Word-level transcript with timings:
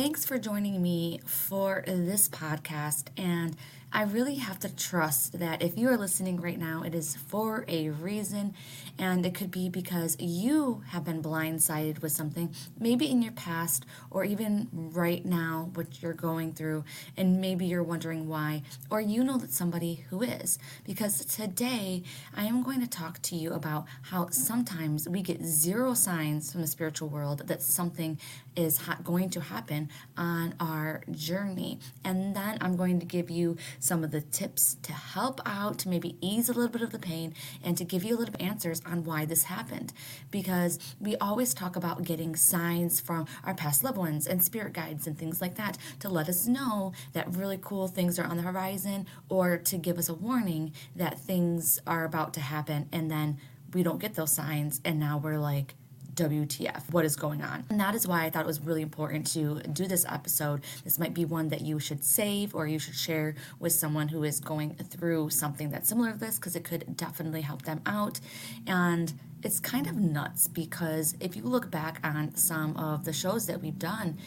Thanks 0.00 0.24
for 0.24 0.38
joining 0.38 0.80
me 0.80 1.18
for 1.26 1.82
this 1.84 2.28
podcast. 2.28 3.08
And 3.16 3.56
I 3.90 4.02
really 4.02 4.34
have 4.34 4.58
to 4.60 4.74
trust 4.74 5.38
that 5.38 5.62
if 5.62 5.78
you 5.78 5.88
are 5.88 5.96
listening 5.96 6.40
right 6.40 6.58
now, 6.58 6.82
it 6.82 6.94
is 6.94 7.16
for 7.16 7.64
a 7.68 7.88
reason. 7.88 8.54
And 8.98 9.24
it 9.24 9.34
could 9.34 9.50
be 9.50 9.70
because 9.70 10.14
you 10.20 10.82
have 10.88 11.04
been 11.04 11.22
blindsided 11.22 12.02
with 12.02 12.12
something, 12.12 12.54
maybe 12.78 13.10
in 13.10 13.22
your 13.22 13.32
past 13.32 13.86
or 14.10 14.24
even 14.24 14.68
right 14.72 15.24
now, 15.24 15.70
what 15.72 16.02
you're 16.02 16.12
going 16.12 16.52
through. 16.52 16.84
And 17.16 17.40
maybe 17.40 17.64
you're 17.64 17.82
wondering 17.82 18.28
why, 18.28 18.62
or 18.90 19.00
you 19.00 19.24
know 19.24 19.38
that 19.38 19.52
somebody 19.52 20.04
who 20.10 20.22
is. 20.22 20.58
Because 20.84 21.24
today 21.24 22.02
I 22.34 22.44
am 22.44 22.62
going 22.62 22.80
to 22.80 22.88
talk 22.88 23.22
to 23.22 23.36
you 23.36 23.52
about 23.54 23.86
how 24.02 24.28
sometimes 24.30 25.08
we 25.08 25.22
get 25.22 25.42
zero 25.42 25.94
signs 25.94 26.52
from 26.52 26.60
the 26.60 26.66
spiritual 26.66 27.08
world 27.08 27.46
that 27.46 27.62
something 27.62 28.18
is 28.54 28.78
ha- 28.78 28.98
going 29.02 29.30
to 29.30 29.40
happen 29.40 29.88
on 30.16 30.54
our 30.60 31.02
journey. 31.12 31.78
And 32.04 32.34
then 32.34 32.58
I'm 32.60 32.76
going 32.76 32.98
to 33.00 33.06
give 33.06 33.30
you 33.30 33.56
some 33.80 34.04
of 34.04 34.10
the 34.10 34.20
tips 34.20 34.76
to 34.82 34.92
help 34.92 35.40
out, 35.46 35.78
to 35.78 35.88
maybe 35.88 36.16
ease 36.20 36.48
a 36.48 36.52
little 36.52 36.70
bit 36.70 36.82
of 36.82 36.90
the 36.90 36.98
pain, 36.98 37.34
and 37.62 37.76
to 37.76 37.84
give 37.84 38.04
you 38.04 38.16
a 38.16 38.18
little 38.18 38.32
bit 38.32 38.40
of 38.42 38.46
answers 38.46 38.82
on 38.86 39.04
why 39.04 39.24
this 39.24 39.44
happened. 39.44 39.92
Because 40.30 40.78
we 41.00 41.16
always 41.16 41.54
talk 41.54 41.76
about 41.76 42.04
getting 42.04 42.36
signs 42.36 43.00
from 43.00 43.26
our 43.44 43.54
past 43.54 43.84
loved 43.84 43.96
ones 43.96 44.26
and 44.26 44.42
spirit 44.42 44.72
guides 44.72 45.06
and 45.06 45.18
things 45.18 45.40
like 45.40 45.56
that 45.56 45.78
to 46.00 46.08
let 46.08 46.28
us 46.28 46.46
know 46.46 46.92
that 47.12 47.34
really 47.36 47.58
cool 47.60 47.88
things 47.88 48.18
are 48.18 48.24
on 48.24 48.36
the 48.36 48.42
horizon 48.42 49.06
or 49.28 49.56
to 49.58 49.76
give 49.76 49.98
us 49.98 50.08
a 50.08 50.14
warning 50.14 50.72
that 50.96 51.18
things 51.18 51.80
are 51.86 52.04
about 52.04 52.34
to 52.34 52.40
happen 52.40 52.88
and 52.92 53.10
then 53.10 53.38
we 53.74 53.82
don't 53.82 53.98
get 54.00 54.14
those 54.14 54.32
signs 54.32 54.80
and 54.84 54.98
now 54.98 55.18
we're 55.18 55.38
like 55.38 55.74
WTF, 56.18 56.92
what 56.92 57.04
is 57.04 57.14
going 57.14 57.42
on? 57.42 57.64
And 57.70 57.78
that 57.78 57.94
is 57.94 58.06
why 58.06 58.24
I 58.24 58.30
thought 58.30 58.42
it 58.42 58.46
was 58.46 58.60
really 58.60 58.82
important 58.82 59.26
to 59.34 59.60
do 59.60 59.86
this 59.86 60.04
episode. 60.08 60.62
This 60.82 60.98
might 60.98 61.14
be 61.14 61.24
one 61.24 61.48
that 61.50 61.60
you 61.60 61.78
should 61.78 62.02
save 62.02 62.54
or 62.56 62.66
you 62.66 62.80
should 62.80 62.96
share 62.96 63.36
with 63.60 63.72
someone 63.72 64.08
who 64.08 64.24
is 64.24 64.40
going 64.40 64.74
through 64.74 65.30
something 65.30 65.70
that's 65.70 65.88
similar 65.88 66.12
to 66.12 66.18
this 66.18 66.36
because 66.36 66.56
it 66.56 66.64
could 66.64 66.96
definitely 66.96 67.42
help 67.42 67.62
them 67.62 67.80
out. 67.86 68.18
And 68.66 69.12
it's 69.44 69.60
kind 69.60 69.86
of 69.86 69.94
nuts 69.96 70.48
because 70.48 71.14
if 71.20 71.36
you 71.36 71.42
look 71.42 71.70
back 71.70 72.00
on 72.02 72.34
some 72.34 72.76
of 72.76 73.04
the 73.04 73.12
shows 73.12 73.46
that 73.46 73.62
we've 73.62 73.78
done, 73.78 74.18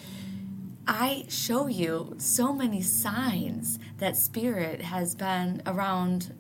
I 0.88 1.26
show 1.28 1.67
you 1.67 2.16
so 2.17 2.53
many 2.53 2.81
signs 2.81 3.80
that 3.98 4.16
spirit 4.16 4.81
has 4.81 5.14
been 5.14 5.61
around 5.66 6.33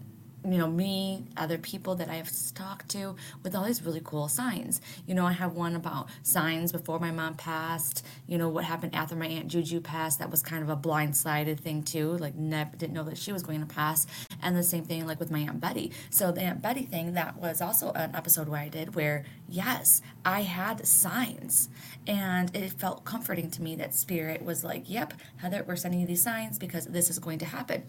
you 0.43 0.57
know 0.57 0.67
me 0.67 1.23
other 1.37 1.57
people 1.57 1.95
that 1.95 2.09
i've 2.09 2.31
talked 2.53 2.89
to 2.89 3.15
with 3.43 3.55
all 3.55 3.63
these 3.63 3.83
really 3.83 4.01
cool 4.03 4.27
signs. 4.27 4.81
You 5.05 5.13
know 5.13 5.25
i 5.25 5.31
have 5.31 5.53
one 5.53 5.75
about 5.75 6.09
signs 6.23 6.71
before 6.71 6.99
my 6.99 7.11
mom 7.11 7.35
passed 7.35 8.05
you 8.27 8.37
know 8.37 8.49
what 8.49 8.63
happened 8.63 8.95
after 8.95 9.15
my 9.15 9.27
aunt 9.27 9.47
juju 9.47 9.81
passed. 9.81 10.19
That 10.19 10.31
was 10.31 10.41
kind 10.41 10.63
of 10.63 10.69
a 10.69 10.75
blindsided 10.75 11.59
thing 11.59 11.83
too 11.83 12.17
like 12.17 12.35
never 12.35 12.75
didn't 12.75 12.93
know 12.93 13.03
that 13.03 13.17
she 13.17 13.31
was 13.31 13.43
going 13.43 13.59
to 13.61 13.65
pass. 13.65 14.07
And 14.41 14.55
the 14.55 14.63
same 14.63 14.83
thing 14.83 15.05
like 15.05 15.19
with 15.19 15.31
my 15.31 15.39
aunt 15.39 15.59
betty. 15.59 15.91
So 16.09 16.31
the 16.31 16.41
aunt 16.41 16.61
betty 16.61 16.83
thing 16.83 17.13
that 17.13 17.37
was 17.37 17.61
also 17.61 17.91
an 17.93 18.15
episode 18.15 18.47
where 18.49 18.61
i 18.61 18.69
did 18.69 18.95
where 18.95 19.25
yes 19.51 20.01
i 20.25 20.41
had 20.41 20.85
signs 20.87 21.69
and 22.07 22.55
it 22.55 22.71
felt 22.73 23.03
comforting 23.05 23.51
to 23.51 23.61
me 23.61 23.75
that 23.75 23.93
spirit 23.93 24.43
was 24.43 24.63
like 24.63 24.89
yep 24.89 25.13
heather 25.37 25.63
we're 25.67 25.75
sending 25.75 25.99
you 25.99 26.07
these 26.07 26.23
signs 26.23 26.57
because 26.57 26.85
this 26.87 27.09
is 27.09 27.19
going 27.19 27.37
to 27.37 27.45
happen 27.45 27.83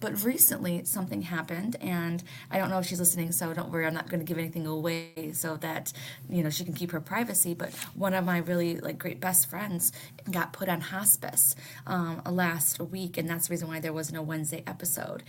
but 0.00 0.22
recently 0.24 0.84
something 0.84 1.22
happened 1.22 1.76
and 1.80 2.22
I 2.50 2.58
don't 2.58 2.70
know 2.70 2.78
if 2.78 2.86
she's 2.86 3.00
listening, 3.00 3.32
so 3.32 3.52
don't 3.52 3.70
worry, 3.70 3.86
I'm 3.86 3.94
not 3.94 4.08
going 4.08 4.20
to 4.20 4.24
give 4.24 4.38
anything 4.38 4.66
away 4.66 5.32
so 5.32 5.56
that 5.56 5.92
you 6.28 6.42
know 6.42 6.50
she 6.50 6.64
can 6.64 6.74
keep 6.74 6.92
her 6.92 7.00
privacy. 7.00 7.54
But 7.54 7.74
one 7.94 8.14
of 8.14 8.24
my 8.24 8.38
really 8.38 8.76
like 8.76 8.98
great 8.98 9.20
best 9.20 9.48
friends 9.48 9.92
got 10.30 10.52
put 10.52 10.68
on 10.68 10.80
hospice 10.80 11.54
um, 11.86 12.22
last 12.28 12.80
week, 12.80 13.16
and 13.16 13.28
that's 13.28 13.48
the 13.48 13.52
reason 13.52 13.68
why 13.68 13.80
there 13.80 13.92
wasn't 13.92 14.18
a 14.18 14.22
Wednesday 14.22 14.62
episode 14.66 15.22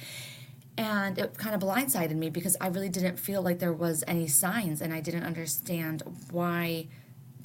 and 0.77 1.17
it 1.17 1.37
kind 1.37 1.55
of 1.55 1.61
blindsided 1.61 2.15
me 2.15 2.29
because 2.29 2.57
I 2.59 2.67
really 2.67 2.89
didn't 2.89 3.17
feel 3.17 3.41
like 3.41 3.59
there 3.59 3.73
was 3.73 4.03
any 4.07 4.27
signs 4.27 4.81
and 4.81 4.93
I 4.93 4.99
didn't 4.99 5.23
understand 5.23 6.03
why 6.31 6.87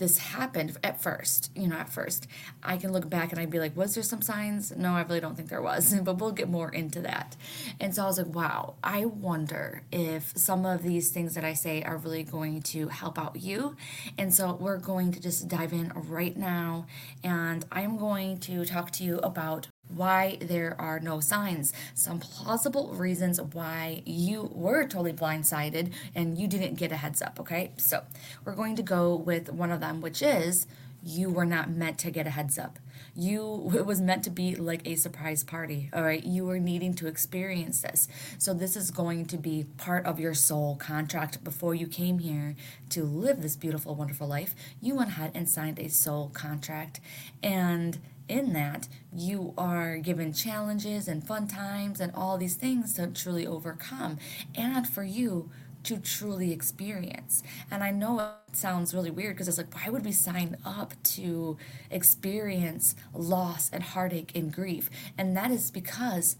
this 0.00 0.18
happened 0.18 0.76
at 0.82 1.00
first, 1.00 1.52
you 1.54 1.68
know, 1.68 1.76
at 1.76 1.90
first. 1.90 2.26
I 2.62 2.78
can 2.78 2.90
look 2.90 3.08
back 3.08 3.30
and 3.30 3.38
I'd 3.38 3.50
be 3.50 3.60
like, 3.60 3.76
was 3.76 3.94
there 3.94 4.02
some 4.02 4.22
signs? 4.22 4.74
No, 4.74 4.94
I 4.94 5.02
really 5.02 5.20
don't 5.20 5.36
think 5.36 5.50
there 5.50 5.62
was, 5.62 5.94
but 6.02 6.18
we'll 6.18 6.32
get 6.32 6.48
more 6.48 6.70
into 6.70 7.02
that. 7.02 7.36
And 7.78 7.94
so 7.94 8.04
I 8.04 8.06
was 8.06 8.18
like, 8.18 8.34
wow, 8.34 8.74
I 8.82 9.04
wonder 9.04 9.82
if 9.92 10.36
some 10.36 10.64
of 10.64 10.82
these 10.82 11.10
things 11.10 11.34
that 11.34 11.44
I 11.44 11.52
say 11.52 11.82
are 11.82 11.98
really 11.98 12.24
going 12.24 12.62
to 12.62 12.88
help 12.88 13.18
out 13.18 13.36
you. 13.36 13.76
And 14.18 14.34
so 14.34 14.54
we're 14.54 14.78
going 14.78 15.12
to 15.12 15.20
just 15.20 15.48
dive 15.48 15.74
in 15.74 15.92
right 15.94 16.36
now. 16.36 16.86
And 17.22 17.64
I'm 17.70 17.98
going 17.98 18.38
to 18.40 18.64
talk 18.64 18.90
to 18.92 19.04
you 19.04 19.18
about 19.18 19.68
why 19.94 20.38
there 20.40 20.76
are 20.78 21.00
no 21.00 21.20
signs, 21.20 21.72
some 21.94 22.20
plausible 22.20 22.94
reasons 22.94 23.40
why 23.40 24.02
you 24.06 24.50
were 24.52 24.84
totally 24.84 25.12
blindsided 25.12 25.92
and 26.14 26.38
you 26.38 26.46
didn't 26.48 26.74
get 26.74 26.92
a 26.92 26.96
heads 26.96 27.22
up, 27.22 27.38
okay? 27.40 27.72
So, 27.76 28.04
we're 28.44 28.54
going 28.54 28.76
to 28.76 28.82
go 28.82 29.14
with 29.14 29.52
one 29.52 29.70
of 29.70 29.80
them, 29.80 30.00
which 30.00 30.22
is 30.22 30.66
you 31.02 31.30
were 31.30 31.46
not 31.46 31.70
meant 31.70 31.98
to 31.98 32.10
get 32.10 32.26
a 32.26 32.30
heads 32.30 32.58
up. 32.58 32.78
You 33.14 33.72
it 33.74 33.86
was 33.86 34.00
meant 34.00 34.24
to 34.24 34.30
be 34.30 34.54
like 34.54 34.86
a 34.86 34.94
surprise 34.94 35.42
party, 35.42 35.90
all 35.92 36.02
right? 36.02 36.22
You 36.22 36.44
were 36.44 36.58
needing 36.58 36.94
to 36.94 37.06
experience 37.06 37.80
this. 37.80 38.08
So 38.38 38.54
this 38.54 38.76
is 38.76 38.90
going 38.90 39.26
to 39.26 39.36
be 39.36 39.64
part 39.78 40.06
of 40.06 40.20
your 40.20 40.34
soul 40.34 40.76
contract 40.76 41.42
before 41.42 41.74
you 41.74 41.86
came 41.86 42.18
here 42.18 42.54
to 42.90 43.04
live 43.04 43.42
this 43.42 43.56
beautiful 43.56 43.94
wonderful 43.94 44.28
life. 44.28 44.54
You 44.80 44.94
went 44.94 45.10
ahead 45.10 45.32
and 45.34 45.48
signed 45.48 45.78
a 45.78 45.88
soul 45.88 46.30
contract 46.32 47.00
and 47.42 47.98
in 48.30 48.52
that, 48.52 48.88
you 49.12 49.52
are 49.58 49.98
given 49.98 50.32
challenges 50.32 51.08
and 51.08 51.26
fun 51.26 51.48
times 51.48 52.00
and 52.00 52.12
all 52.14 52.38
these 52.38 52.54
things 52.54 52.94
to 52.94 53.08
truly 53.08 53.46
overcome 53.46 54.18
and 54.54 54.88
for 54.88 55.02
you 55.02 55.50
to 55.82 55.98
truly 55.98 56.52
experience. 56.52 57.42
And 57.70 57.82
I 57.82 57.90
know 57.90 58.20
it 58.20 58.56
sounds 58.56 58.94
really 58.94 59.10
weird 59.10 59.34
because 59.34 59.48
it's 59.48 59.58
like, 59.58 59.74
why 59.74 59.88
would 59.90 60.04
we 60.04 60.12
sign 60.12 60.56
up 60.64 60.94
to 61.02 61.56
experience 61.90 62.94
loss 63.14 63.70
and 63.72 63.82
heartache 63.82 64.32
and 64.34 64.52
grief? 64.52 64.90
And 65.18 65.36
that 65.36 65.50
is 65.50 65.70
because 65.70 66.36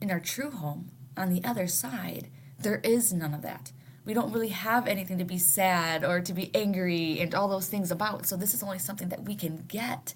in 0.00 0.10
our 0.10 0.20
true 0.20 0.50
home, 0.50 0.90
on 1.16 1.32
the 1.32 1.44
other 1.44 1.66
side, 1.66 2.28
there 2.58 2.80
is 2.82 3.12
none 3.12 3.34
of 3.34 3.42
that. 3.42 3.72
We 4.04 4.14
don't 4.14 4.32
really 4.32 4.48
have 4.48 4.86
anything 4.86 5.18
to 5.18 5.24
be 5.24 5.38
sad 5.38 6.04
or 6.04 6.20
to 6.20 6.32
be 6.32 6.50
angry 6.54 7.20
and 7.20 7.34
all 7.34 7.48
those 7.48 7.68
things 7.68 7.90
about. 7.90 8.26
So, 8.26 8.36
this 8.36 8.54
is 8.54 8.62
only 8.62 8.78
something 8.78 9.10
that 9.10 9.24
we 9.24 9.34
can 9.34 9.64
get 9.68 10.14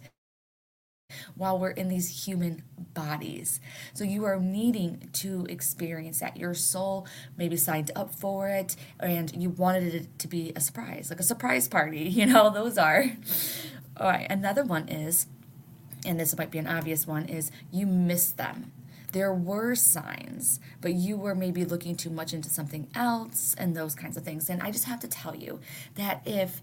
while 1.34 1.58
we're 1.58 1.70
in 1.70 1.88
these 1.88 2.26
human 2.26 2.62
bodies. 2.94 3.60
So 3.92 4.04
you 4.04 4.25
are 4.25 4.38
needing 4.38 5.08
to 5.14 5.47
experience 5.48 6.20
that. 6.20 6.36
Your 6.36 6.54
soul 6.54 7.06
maybe 7.36 7.56
signed 7.56 7.91
up 7.97 8.14
for 8.14 8.48
it 8.48 8.76
and 9.00 9.34
you 9.34 9.50
wanted 9.50 9.94
it 9.94 10.19
to 10.20 10.28
be 10.28 10.52
a 10.56 10.60
surprise, 10.60 11.10
like 11.10 11.20
a 11.20 11.25
surprise 11.25 11.69
party. 11.69 12.12
You 12.25 12.26
know, 12.26 12.48
those 12.48 12.78
are. 12.78 13.06
All 13.97 14.08
right, 14.08 14.26
another 14.30 14.62
one 14.64 14.88
is, 14.88 15.26
and 16.06 16.19
this 16.19 16.36
might 16.38 16.50
be 16.50 16.58
an 16.58 16.66
obvious 16.66 17.06
one, 17.06 17.26
is 17.26 17.50
you 17.72 17.86
missed 17.86 18.36
them. 18.36 18.72
There 19.14 19.32
were 19.32 19.76
signs, 19.76 20.58
but 20.81 20.94
you 20.94 21.16
were 21.16 21.36
maybe 21.36 21.64
looking 21.64 21.96
too 21.96 22.10
much 22.10 22.32
into 22.32 22.50
something 22.50 22.88
else 22.96 23.54
and 23.56 23.76
those 23.76 23.94
kinds 23.94 24.16
of 24.16 24.25
things. 24.25 24.50
And 24.50 24.62
I 24.62 24.72
just 24.72 24.86
have 24.86 24.98
to 25.00 25.08
tell 25.08 25.36
you 25.36 25.60
that 25.94 26.22
if 26.25 26.62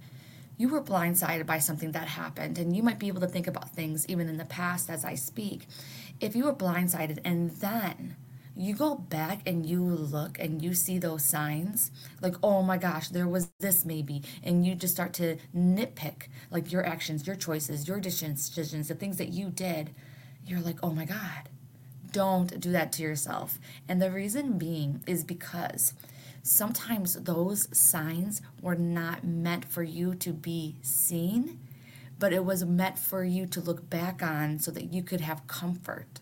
you 0.62 0.70
were 0.70 0.84
blindsided 0.84 1.48
by 1.48 1.58
something 1.58 1.92
that 1.94 2.08
happened, 2.08 2.60
and 2.60 2.76
you 2.76 2.84
might 2.84 3.00
be 3.00 3.08
able 3.08 3.20
to 3.20 3.28
think 3.28 3.48
about 3.48 3.72
things 3.72 4.08
even 4.08 4.30
in 4.30 4.38
the 4.38 4.46
past 4.46 4.92
as 4.92 5.04
I 5.04 5.16
speak. 5.16 5.66
If 6.20 6.36
you 6.36 6.46
were 6.46 6.54
blindsided 6.54 7.18
and 7.26 7.50
then 7.50 8.16
you 8.56 8.76
go 8.76 8.94
back 8.94 9.42
and 9.48 9.66
you 9.66 9.82
look 9.84 10.38
and 10.38 10.62
you 10.62 10.76
see 10.76 11.00
those 11.00 11.26
signs, 11.26 11.90
like, 12.22 12.36
oh 12.44 12.62
my 12.62 12.78
gosh, 12.78 13.10
there 13.10 13.28
was 13.28 13.50
this 13.60 13.86
maybe, 13.86 14.22
and 14.44 14.64
you 14.64 14.76
just 14.76 14.94
start 14.94 15.14
to 15.14 15.38
nitpick 15.56 16.28
like 16.52 16.72
your 16.72 16.86
actions, 16.86 17.26
your 17.26 17.36
choices, 17.36 17.88
your 17.88 18.00
decisions, 18.00 18.88
the 18.88 18.94
things 18.94 19.18
that 19.18 19.30
you 19.30 19.50
did, 19.50 19.96
you're 20.46 20.62
like, 20.62 20.78
oh 20.84 20.92
my 20.92 21.06
God, 21.06 21.50
don't 22.12 22.60
do 22.60 22.72
that 22.72 22.92
to 22.94 23.02
yourself. 23.02 23.58
And 23.90 24.00
the 24.00 24.12
reason 24.12 24.60
being 24.60 25.02
is 25.08 25.24
because 25.24 25.96
sometimes 26.44 27.14
those 27.16 27.68
signs 27.78 28.42
were 28.62 28.76
not 28.76 29.24
meant 29.24 29.66
for 29.66 29.84
you 29.84 30.16
to 30.16 30.34
be 30.34 30.78
seen, 30.82 31.60
but 32.20 32.34
it 32.34 32.46
was 32.46 32.66
meant 32.66 32.98
for 33.00 33.24
you 33.24 33.46
to 33.48 33.62
look 33.62 33.90
back 33.90 34.22
on 34.22 34.60
so 34.60 34.72
that 34.72 34.94
you 34.94 35.04
could 35.04 35.22
have 35.22 35.48
comfort. 35.48 36.22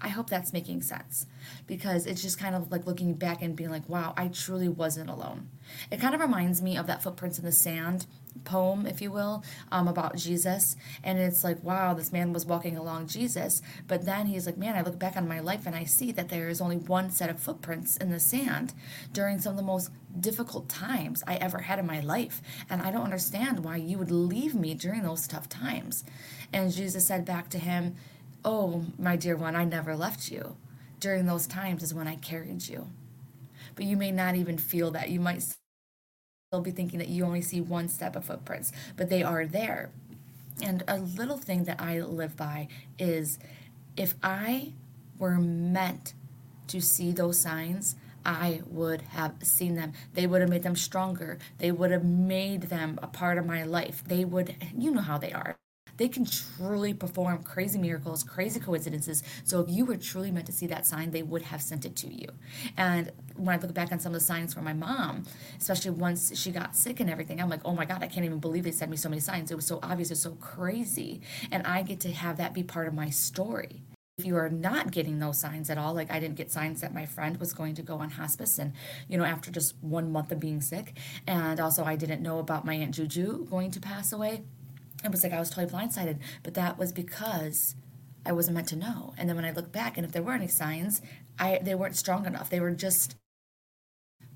I 0.00 0.08
hope 0.08 0.30
that's 0.30 0.52
making 0.52 0.82
sense 0.82 1.26
because 1.66 2.06
it's 2.06 2.22
just 2.22 2.38
kind 2.38 2.54
of 2.54 2.72
like 2.72 2.86
looking 2.86 3.14
back 3.14 3.42
and 3.42 3.54
being 3.54 3.70
like, 3.70 3.88
wow, 3.88 4.14
I 4.16 4.28
truly 4.28 4.68
wasn't 4.68 5.10
alone. 5.10 5.50
It 5.90 6.00
kind 6.00 6.14
of 6.14 6.20
reminds 6.20 6.62
me 6.62 6.76
of 6.76 6.86
that 6.86 7.02
Footprints 7.02 7.38
in 7.38 7.44
the 7.44 7.52
Sand 7.52 8.06
poem, 8.44 8.86
if 8.86 9.00
you 9.00 9.10
will, 9.10 9.44
um, 9.72 9.88
about 9.88 10.16
Jesus. 10.16 10.76
And 11.02 11.18
it's 11.18 11.44
like, 11.44 11.62
wow, 11.62 11.94
this 11.94 12.12
man 12.12 12.32
was 12.32 12.46
walking 12.46 12.76
along 12.76 13.08
Jesus. 13.08 13.62
But 13.86 14.04
then 14.04 14.26
he's 14.26 14.46
like, 14.46 14.56
man, 14.56 14.76
I 14.76 14.82
look 14.82 14.98
back 14.98 15.16
on 15.16 15.28
my 15.28 15.40
life 15.40 15.66
and 15.66 15.76
I 15.76 15.84
see 15.84 16.12
that 16.12 16.28
there 16.28 16.48
is 16.48 16.60
only 16.60 16.76
one 16.76 17.10
set 17.10 17.30
of 17.30 17.40
footprints 17.40 17.96
in 17.96 18.10
the 18.10 18.20
sand 18.20 18.74
during 19.12 19.38
some 19.38 19.52
of 19.52 19.56
the 19.56 19.62
most 19.62 19.90
difficult 20.18 20.68
times 20.68 21.22
I 21.26 21.36
ever 21.36 21.58
had 21.58 21.78
in 21.78 21.86
my 21.86 22.00
life. 22.00 22.42
And 22.68 22.82
I 22.82 22.90
don't 22.90 23.04
understand 23.04 23.64
why 23.64 23.76
you 23.76 23.98
would 23.98 24.10
leave 24.10 24.54
me 24.54 24.74
during 24.74 25.02
those 25.02 25.26
tough 25.26 25.48
times. 25.48 26.04
And 26.52 26.72
Jesus 26.72 27.06
said 27.06 27.24
back 27.24 27.48
to 27.50 27.58
him, 27.58 27.96
Oh, 28.44 28.86
my 28.98 29.16
dear 29.16 29.36
one, 29.36 29.54
I 29.54 29.64
never 29.64 29.94
left 29.94 30.30
you. 30.30 30.56
During 30.98 31.26
those 31.26 31.46
times 31.46 31.82
is 31.82 31.94
when 31.94 32.08
I 32.08 32.16
carried 32.16 32.68
you. 32.68 32.88
But 33.74 33.84
you 33.84 33.96
may 33.96 34.10
not 34.10 34.34
even 34.34 34.58
feel 34.58 34.90
that. 34.92 35.10
You 35.10 35.20
might 35.20 35.42
still 36.50 36.60
be 36.60 36.72
thinking 36.72 36.98
that 36.98 37.06
you 37.08 37.24
only 37.24 37.40
see 37.40 37.60
one 37.60 37.88
step 37.88 38.16
of 38.16 38.24
footprints, 38.24 38.72
but 38.96 39.08
they 39.08 39.22
are 39.22 39.46
there. 39.46 39.88
And 40.60 40.82
a 40.88 40.98
little 40.98 41.38
thing 41.38 41.62
that 41.62 41.80
I 41.80 42.00
live 42.00 42.36
by 42.36 42.66
is 42.98 43.38
if 43.96 44.14
I 44.20 44.72
were 45.16 45.38
meant 45.38 46.12
to 46.66 46.80
see 46.80 47.12
those 47.12 47.38
signs, 47.38 47.94
I 48.26 48.62
would 48.66 49.02
have 49.02 49.34
seen 49.44 49.76
them. 49.76 49.92
They 50.14 50.26
would 50.26 50.40
have 50.40 50.50
made 50.50 50.64
them 50.64 50.74
stronger. 50.74 51.38
They 51.58 51.70
would 51.70 51.92
have 51.92 52.04
made 52.04 52.62
them 52.62 52.98
a 53.00 53.06
part 53.06 53.38
of 53.38 53.46
my 53.46 53.62
life. 53.62 54.02
They 54.04 54.24
would, 54.24 54.56
you 54.76 54.90
know 54.90 55.02
how 55.02 55.18
they 55.18 55.30
are. 55.32 55.54
They 56.00 56.08
can 56.08 56.24
truly 56.24 56.94
perform 56.94 57.42
crazy 57.42 57.78
miracles, 57.78 58.24
crazy 58.24 58.58
coincidences. 58.58 59.22
So 59.44 59.60
if 59.60 59.68
you 59.68 59.84
were 59.84 59.98
truly 59.98 60.30
meant 60.30 60.46
to 60.46 60.52
see 60.52 60.66
that 60.68 60.86
sign, 60.86 61.10
they 61.10 61.22
would 61.22 61.42
have 61.42 61.60
sent 61.60 61.84
it 61.84 61.94
to 61.96 62.06
you. 62.06 62.26
And 62.78 63.12
when 63.36 63.54
I 63.54 63.60
look 63.60 63.74
back 63.74 63.92
on 63.92 64.00
some 64.00 64.14
of 64.14 64.18
the 64.18 64.24
signs 64.24 64.54
for 64.54 64.62
my 64.62 64.72
mom, 64.72 65.24
especially 65.58 65.90
once 65.90 66.34
she 66.40 66.52
got 66.52 66.74
sick 66.74 67.00
and 67.00 67.10
everything, 67.10 67.38
I'm 67.38 67.50
like, 67.50 67.60
oh 67.66 67.74
my 67.74 67.84
God, 67.84 68.02
I 68.02 68.06
can't 68.06 68.24
even 68.24 68.38
believe 68.38 68.64
they 68.64 68.70
sent 68.70 68.90
me 68.90 68.96
so 68.96 69.10
many 69.10 69.20
signs. 69.20 69.50
It 69.50 69.56
was 69.56 69.66
so 69.66 69.78
obvious, 69.82 70.10
it's 70.10 70.22
so 70.22 70.32
crazy. 70.36 71.20
And 71.50 71.66
I 71.66 71.82
get 71.82 72.00
to 72.00 72.12
have 72.12 72.38
that 72.38 72.54
be 72.54 72.62
part 72.62 72.88
of 72.88 72.94
my 72.94 73.10
story 73.10 73.82
if 74.18 74.24
you 74.24 74.36
are 74.36 74.50
not 74.50 74.90
getting 74.90 75.18
those 75.18 75.38
signs 75.38 75.70
at 75.70 75.78
all 75.78 75.94
like 75.94 76.10
i 76.10 76.20
didn't 76.20 76.34
get 76.34 76.50
signs 76.50 76.82
that 76.82 76.92
my 76.92 77.06
friend 77.06 77.38
was 77.38 77.54
going 77.54 77.74
to 77.74 77.80
go 77.80 77.96
on 78.00 78.10
hospice 78.10 78.58
and 78.58 78.74
you 79.08 79.16
know 79.16 79.24
after 79.24 79.50
just 79.50 79.74
one 79.80 80.12
month 80.12 80.30
of 80.30 80.38
being 80.38 80.60
sick 80.60 80.92
and 81.26 81.58
also 81.58 81.84
i 81.84 81.96
didn't 81.96 82.20
know 82.20 82.38
about 82.38 82.66
my 82.66 82.74
aunt 82.74 82.94
juju 82.94 83.46
going 83.46 83.70
to 83.70 83.80
pass 83.80 84.12
away 84.12 84.42
it 85.04 85.10
was 85.10 85.22
like 85.22 85.32
I 85.32 85.38
was 85.38 85.50
totally 85.50 85.72
blindsided, 85.72 86.18
but 86.42 86.54
that 86.54 86.78
was 86.78 86.92
because 86.92 87.74
I 88.24 88.32
wasn't 88.32 88.56
meant 88.56 88.68
to 88.68 88.76
know. 88.76 89.14
And 89.16 89.28
then 89.28 89.36
when 89.36 89.44
I 89.44 89.52
look 89.52 89.72
back, 89.72 89.96
and 89.96 90.04
if 90.04 90.12
there 90.12 90.22
were 90.22 90.32
any 90.32 90.48
signs, 90.48 91.00
I 91.38 91.60
they 91.62 91.74
weren't 91.74 91.96
strong 91.96 92.26
enough. 92.26 92.50
They 92.50 92.60
were 92.60 92.72
just 92.72 93.16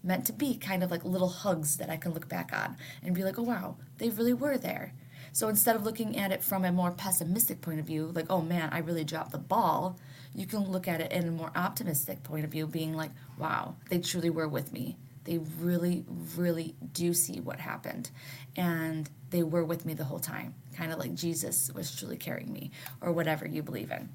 meant 0.02 0.26
to 0.26 0.32
be 0.32 0.56
kind 0.56 0.82
of 0.82 0.90
like 0.90 1.04
little 1.04 1.28
hugs 1.28 1.78
that 1.78 1.90
I 1.90 1.96
can 1.96 2.12
look 2.12 2.28
back 2.28 2.50
on 2.52 2.76
and 3.02 3.14
be 3.14 3.24
like, 3.24 3.38
oh 3.38 3.42
wow, 3.42 3.76
they 3.98 4.10
really 4.10 4.34
were 4.34 4.58
there. 4.58 4.92
So 5.32 5.48
instead 5.48 5.74
of 5.74 5.84
looking 5.84 6.16
at 6.16 6.30
it 6.30 6.44
from 6.44 6.64
a 6.64 6.70
more 6.70 6.92
pessimistic 6.92 7.60
point 7.60 7.80
of 7.80 7.86
view, 7.86 8.12
like, 8.14 8.26
oh 8.30 8.42
man, 8.42 8.68
I 8.70 8.78
really 8.78 9.04
dropped 9.04 9.32
the 9.32 9.38
ball, 9.38 9.98
you 10.34 10.46
can 10.46 10.70
look 10.70 10.86
at 10.86 11.00
it 11.00 11.10
in 11.10 11.26
a 11.26 11.32
more 11.32 11.50
optimistic 11.56 12.22
point 12.22 12.44
of 12.44 12.50
view, 12.50 12.66
being 12.66 12.94
like, 12.94 13.10
wow, 13.38 13.76
they 13.88 13.98
truly 13.98 14.30
were 14.30 14.48
with 14.48 14.72
me. 14.72 14.96
They 15.24 15.38
really, 15.60 16.04
really 16.36 16.74
do 16.92 17.14
see 17.14 17.40
what 17.40 17.60
happened. 17.60 18.10
And 18.56 19.08
they 19.30 19.42
were 19.42 19.64
with 19.64 19.86
me 19.86 19.94
the 19.94 20.04
whole 20.04 20.18
time, 20.20 20.54
kind 20.76 20.92
of 20.92 20.98
like 20.98 21.14
Jesus 21.14 21.70
was 21.74 21.94
truly 21.94 22.16
carrying 22.16 22.52
me, 22.52 22.70
or 23.00 23.12
whatever 23.12 23.46
you 23.46 23.62
believe 23.62 23.90
in. 23.90 24.10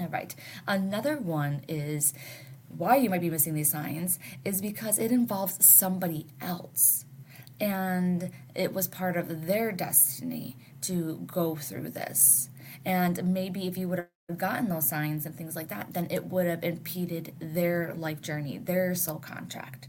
All 0.00 0.08
right. 0.08 0.34
Another 0.66 1.16
one 1.16 1.62
is 1.68 2.14
why 2.68 2.96
you 2.96 3.10
might 3.10 3.20
be 3.20 3.30
missing 3.30 3.54
these 3.54 3.70
signs 3.70 4.18
is 4.44 4.60
because 4.60 4.98
it 4.98 5.12
involves 5.12 5.64
somebody 5.64 6.26
else. 6.40 7.04
And 7.60 8.30
it 8.54 8.74
was 8.74 8.88
part 8.88 9.16
of 9.16 9.46
their 9.46 9.72
destiny 9.72 10.56
to 10.82 11.20
go 11.26 11.56
through 11.56 11.90
this. 11.90 12.50
And 12.84 13.32
maybe 13.32 13.66
if 13.68 13.78
you 13.78 13.88
would 13.88 14.06
have 14.28 14.38
gotten 14.38 14.68
those 14.68 14.88
signs 14.88 15.24
and 15.24 15.34
things 15.36 15.56
like 15.56 15.68
that, 15.68 15.94
then 15.94 16.08
it 16.10 16.26
would 16.26 16.46
have 16.46 16.64
impeded 16.64 17.34
their 17.40 17.94
life 17.94 18.20
journey, 18.20 18.58
their 18.58 18.94
soul 18.94 19.18
contract 19.18 19.88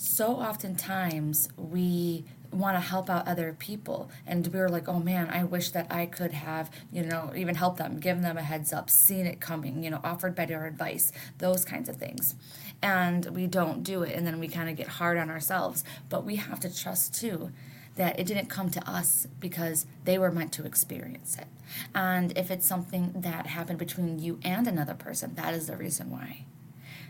so 0.00 0.36
oftentimes 0.36 1.48
we 1.56 2.24
want 2.50 2.74
to 2.76 2.80
help 2.80 3.10
out 3.10 3.28
other 3.28 3.54
people 3.58 4.10
and 4.26 4.46
we 4.46 4.58
were 4.58 4.70
like 4.70 4.88
oh 4.88 4.98
man 4.98 5.28
i 5.28 5.44
wish 5.44 5.68
that 5.70 5.86
i 5.90 6.06
could 6.06 6.32
have 6.32 6.70
you 6.90 7.02
know 7.02 7.30
even 7.36 7.54
helped 7.54 7.76
them 7.76 8.00
given 8.00 8.22
them 8.22 8.38
a 8.38 8.42
heads 8.42 8.72
up 8.72 8.88
seen 8.88 9.26
it 9.26 9.38
coming 9.38 9.84
you 9.84 9.90
know 9.90 10.00
offered 10.02 10.34
better 10.34 10.64
advice 10.64 11.12
those 11.38 11.64
kinds 11.64 11.88
of 11.88 11.96
things. 11.96 12.34
And 12.80 13.26
we 13.26 13.46
don't 13.46 13.82
do 13.82 14.02
it 14.02 14.14
and 14.14 14.26
then 14.26 14.38
we 14.38 14.48
kind 14.48 14.68
of 14.68 14.76
get 14.76 14.88
hard 14.88 15.18
on 15.18 15.30
ourselves. 15.30 15.84
But 16.08 16.24
we 16.24 16.36
have 16.36 16.60
to 16.60 16.74
trust 16.74 17.14
too 17.14 17.50
that 17.96 18.18
it 18.18 18.26
didn't 18.26 18.46
come 18.46 18.70
to 18.70 18.88
us 18.88 19.26
because 19.40 19.84
they 20.04 20.18
were 20.18 20.30
meant 20.30 20.52
to 20.52 20.64
experience 20.64 21.36
it. 21.36 21.48
And 21.94 22.36
if 22.38 22.50
it's 22.50 22.66
something 22.66 23.12
that 23.16 23.48
happened 23.48 23.78
between 23.78 24.20
you 24.20 24.38
and 24.44 24.68
another 24.68 24.94
person 24.94 25.34
that 25.34 25.54
is 25.54 25.66
the 25.66 25.76
reason 25.76 26.10
why 26.10 26.44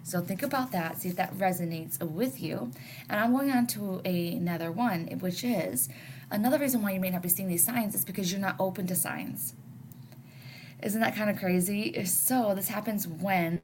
so 0.03 0.21
think 0.21 0.43
about 0.43 0.73
that, 0.73 0.99
see 0.99 1.09
if 1.09 1.17
that 1.17 1.35
resonates 1.35 2.03
with 2.03 2.41
you. 2.41 2.73
And 3.09 3.21
I'm 3.21 3.33
going 3.33 3.51
on 3.51 3.67
to 3.69 4.01
a, 4.05 4.33
another 4.35 4.73
one, 4.73 5.07
which 5.21 5.45
is 5.45 5.89
another 6.31 6.59
reason 6.59 6.83
why 6.83 6.93
you 6.93 7.01
may 7.01 7.11
not 7.11 7.23
be 7.23 7.29
seeing 7.29 7.49
these 7.49 7.65
signs 7.65 7.95
is 7.95 8.05
because 8.05 8.33
you're 8.33 8.41
not 8.41 8.57
open 8.59 8.87
to 8.87 8.95
signs. 8.95 9.55
Isn't 10.83 11.01
that 11.01 11.17
kind 11.17 11.29
of 11.29 11.39
crazy? 11.39 11.83
If 11.89 12.09
So 12.09 12.55
this 12.55 12.69
happens 12.69 13.07
when 13.07 13.63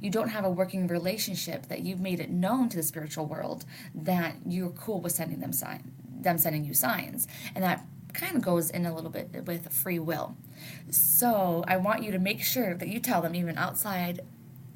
you 0.00 0.10
don't 0.10 0.28
have 0.28 0.44
a 0.44 0.50
working 0.50 0.86
relationship 0.86 1.66
that 1.66 1.80
you've 1.80 2.00
made 2.00 2.20
it 2.20 2.30
known 2.30 2.68
to 2.68 2.76
the 2.76 2.82
spiritual 2.82 3.26
world 3.26 3.64
that 3.94 4.34
you're 4.46 4.70
cool 4.70 5.00
with 5.00 5.12
sending 5.12 5.40
them 5.40 5.52
sign 5.52 5.92
them 6.20 6.38
sending 6.38 6.64
you 6.64 6.74
signs 6.74 7.28
and 7.54 7.62
that 7.62 7.84
kind 8.12 8.36
of 8.36 8.42
goes 8.42 8.70
in 8.70 8.84
a 8.84 8.94
little 8.94 9.10
bit 9.10 9.44
with 9.46 9.72
free 9.72 9.98
will 9.98 10.36
so 10.90 11.64
i 11.68 11.76
want 11.76 12.02
you 12.02 12.10
to 12.10 12.18
make 12.18 12.42
sure 12.42 12.74
that 12.74 12.88
you 12.88 12.98
tell 12.98 13.22
them 13.22 13.34
even 13.34 13.56
outside 13.56 14.20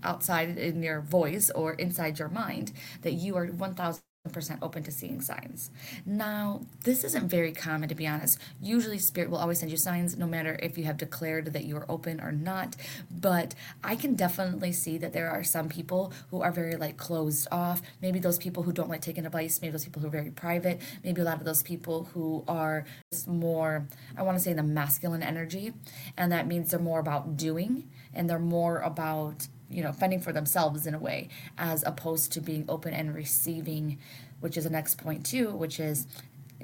outside 0.05 0.59
in 0.59 0.83
your 0.83 1.01
voice 1.01 1.51
or 1.51 1.75
inside 1.75 2.19
your 2.19 2.29
mind 2.29 2.73
that 3.03 3.13
you 3.13 3.37
are 3.37 3.47
1000 3.47 4.03
percent 4.33 4.59
open 4.63 4.83
to 4.83 4.91
seeing 4.91 5.21
signs. 5.21 5.71
Now, 6.07 6.63
this 6.85 7.05
isn't 7.05 7.29
very 7.29 7.53
common 7.53 7.91
to 7.91 7.95
be 7.95 8.07
honest. 8.07 8.39
Usually 8.59 8.99
spirit 8.99 9.29
will 9.29 9.37
always 9.39 9.59
send 9.59 9.71
you 9.71 9.77
signs 9.77 10.17
no 10.17 10.27
matter 10.27 10.59
if 10.63 10.79
you 10.79 10.85
have 10.85 10.97
declared 10.97 11.53
that 11.53 11.65
you 11.65 11.77
are 11.77 11.85
open 11.91 12.21
or 12.23 12.33
not, 12.33 12.75
but 13.11 13.55
I 13.83 13.97
can 13.97 14.15
definitely 14.15 14.73
see 14.73 14.97
that 14.99 15.13
there 15.13 15.31
are 15.31 15.45
some 15.45 15.69
people 15.69 16.11
who 16.31 16.41
are 16.41 16.53
very 16.53 16.77
like 16.77 16.97
closed 16.97 17.49
off. 17.53 17.83
Maybe 18.01 18.19
those 18.19 18.39
people 18.39 18.63
who 18.63 18.73
don't 18.73 18.89
like 18.89 19.03
taking 19.03 19.27
advice, 19.27 19.61
maybe 19.61 19.73
those 19.73 19.85
people 19.85 20.01
who 20.01 20.09
are 20.09 20.11
very 20.11 20.31
private, 20.31 20.81
maybe 21.05 21.21
a 21.21 21.25
lot 21.25 21.39
of 21.39 21.45
those 21.45 21.63
people 21.63 22.05
who 22.15 22.45
are 22.49 22.87
more 23.27 23.87
I 24.17 24.23
want 24.23 24.39
to 24.39 24.43
say 24.43 24.55
the 24.55 24.63
masculine 24.63 25.23
energy, 25.23 25.75
and 26.17 26.33
that 26.33 26.47
means 26.47 26.71
they're 26.71 26.81
more 26.81 27.01
about 27.01 27.37
doing 27.37 27.91
and 28.15 28.31
they're 28.31 28.39
more 28.39 28.79
about 28.81 29.49
you 29.71 29.83
know 29.83 29.93
fending 29.93 30.21
for 30.21 30.33
themselves 30.33 30.87
in 30.87 30.95
a 30.95 30.99
way 30.99 31.29
as 31.59 31.83
opposed 31.85 32.33
to 32.33 32.41
being 32.41 32.65
open 32.69 32.93
and 32.93 33.15
receiving 33.15 33.99
which 34.41 34.57
is 34.57 34.65
the 34.65 34.71
next 34.71 34.97
point 34.97 35.25
too 35.25 35.51
which 35.51 35.81
is 35.81 36.07